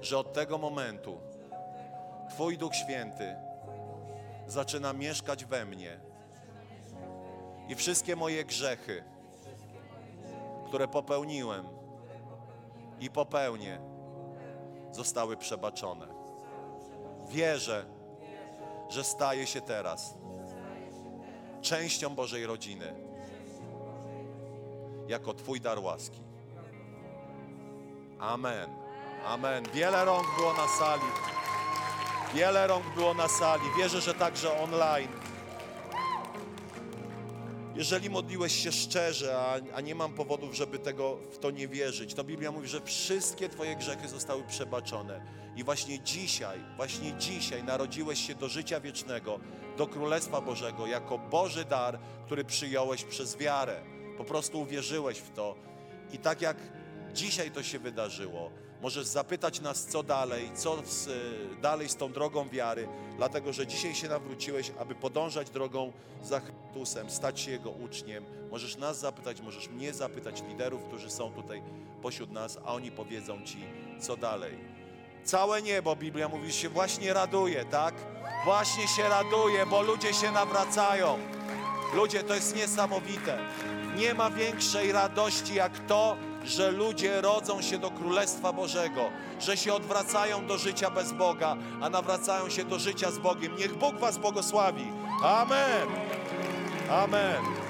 że 0.01 0.17
od 0.17 0.33
tego 0.33 0.57
momentu 0.57 1.19
Twój 2.29 2.57
Duch 2.57 2.75
Święty 2.75 3.35
zaczyna 4.47 4.93
mieszkać 4.93 5.45
we 5.45 5.65
mnie 5.65 5.99
i 7.67 7.75
wszystkie 7.75 8.15
moje 8.15 8.45
grzechy, 8.45 9.03
które 10.67 10.87
popełniłem 10.87 11.65
i 12.99 13.09
popełnię, 13.09 13.79
zostały 14.91 15.37
przebaczone. 15.37 16.07
Wierzę, 17.29 17.85
że 18.89 19.03
staję 19.03 19.47
się 19.47 19.61
teraz 19.61 20.17
częścią 21.65 22.15
Bożej 22.15 22.45
rodziny 22.45 22.93
jako 25.07 25.33
Twój 25.33 25.61
dar 25.61 25.79
łaski. 25.79 26.19
Amen. 28.19 28.69
Amen. 29.25 29.65
Wiele 29.73 30.05
rąk 30.05 30.27
było 30.37 30.53
na 30.53 30.67
sali. 30.67 31.01
Wiele 32.33 32.67
rąk 32.67 32.85
było 32.95 33.13
na 33.13 33.27
sali. 33.27 33.63
Wierzę, 33.77 34.01
że 34.01 34.13
także 34.13 34.61
online. 34.61 35.24
Jeżeli 37.75 38.09
modliłeś 38.09 38.63
się 38.63 38.71
szczerze, 38.71 39.37
a, 39.37 39.75
a 39.75 39.81
nie 39.81 39.95
mam 39.95 40.13
powodów, 40.13 40.55
żeby 40.55 40.79
tego 40.79 41.17
w 41.31 41.37
to 41.37 41.51
nie 41.51 41.67
wierzyć, 41.67 42.13
to 42.13 42.23
Biblia 42.23 42.51
mówi, 42.51 42.67
że 42.67 42.81
wszystkie 42.81 43.49
Twoje 43.49 43.75
grzechy 43.75 44.07
zostały 44.07 44.43
przebaczone. 44.43 45.21
I 45.55 45.63
właśnie 45.63 45.99
dzisiaj, 45.99 46.59
właśnie 46.75 47.13
dzisiaj 47.13 47.63
narodziłeś 47.63 48.27
się 48.27 48.35
do 48.35 48.49
życia 48.49 48.79
wiecznego, 48.79 49.39
do 49.77 49.87
Królestwa 49.87 50.41
Bożego, 50.41 50.87
jako 50.87 51.17
Boży 51.17 51.65
dar, 51.65 51.99
który 52.25 52.45
przyjąłeś 52.45 53.03
przez 53.03 53.37
wiarę. 53.37 53.81
Po 54.17 54.23
prostu 54.23 54.61
uwierzyłeś 54.61 55.17
w 55.17 55.31
to. 55.31 55.55
I 56.11 56.17
tak 56.17 56.41
jak 56.41 56.57
dzisiaj 57.13 57.51
to 57.51 57.63
się 57.63 57.79
wydarzyło, 57.79 58.51
możesz 58.81 59.05
zapytać 59.05 59.59
nas, 59.61 59.85
co 59.85 60.03
dalej, 60.03 60.51
co 60.55 60.77
z, 60.85 61.07
y, 61.07 61.61
dalej 61.61 61.89
z 61.89 61.95
tą 61.95 62.11
drogą 62.11 62.49
wiary, 62.49 62.87
dlatego 63.17 63.53
że 63.53 63.67
dzisiaj 63.67 63.95
się 63.95 64.09
nawróciłeś, 64.09 64.71
aby 64.79 64.95
podążać 64.95 65.49
drogą 65.49 65.91
za 66.23 66.39
Chrystusem, 66.39 67.09
stać 67.09 67.39
się 67.39 67.51
Jego 67.51 67.69
uczniem. 67.69 68.25
Możesz 68.51 68.77
nas 68.77 68.99
zapytać, 68.99 69.41
możesz 69.41 69.69
mnie 69.69 69.93
zapytać, 69.93 70.43
liderów, 70.49 70.83
którzy 70.83 71.09
są 71.09 71.31
tutaj 71.31 71.61
pośród 72.01 72.31
nas, 72.31 72.57
a 72.65 72.73
oni 72.73 72.91
powiedzą 72.91 73.43
Ci, 73.43 73.63
co 73.99 74.17
dalej. 74.17 74.57
Całe 75.23 75.61
niebo, 75.61 75.95
Biblia 75.95 76.29
mówi, 76.29 76.53
się 76.53 76.69
właśnie 76.69 77.13
raduje, 77.13 77.65
tak? 77.65 77.95
Właśnie 78.45 78.87
się 78.87 79.09
raduje, 79.09 79.65
bo 79.65 79.81
ludzie 79.81 80.13
się 80.13 80.31
nawracają. 80.31 81.17
Ludzie, 81.93 82.23
to 82.23 82.35
jest 82.35 82.55
niesamowite. 82.55 83.37
Nie 83.97 84.13
ma 84.13 84.29
większej 84.29 84.91
radości 84.91 85.55
jak 85.55 85.87
to, 85.87 86.17
że 86.45 86.71
ludzie 86.71 87.21
rodzą 87.21 87.61
się 87.61 87.77
do 87.77 87.91
Królestwa 87.91 88.53
Bożego, 88.53 89.09
że 89.39 89.57
się 89.57 89.73
odwracają 89.73 90.47
do 90.47 90.57
życia 90.57 90.89
bez 90.91 91.13
Boga, 91.13 91.57
a 91.81 91.89
nawracają 91.89 92.49
się 92.49 92.65
do 92.65 92.79
życia 92.79 93.11
z 93.11 93.17
Bogiem. 93.17 93.55
Niech 93.57 93.75
Bóg 93.77 93.99
Was 93.99 94.17
błogosławi. 94.17 94.91
Amen. 95.23 95.87
Amen. 96.89 97.64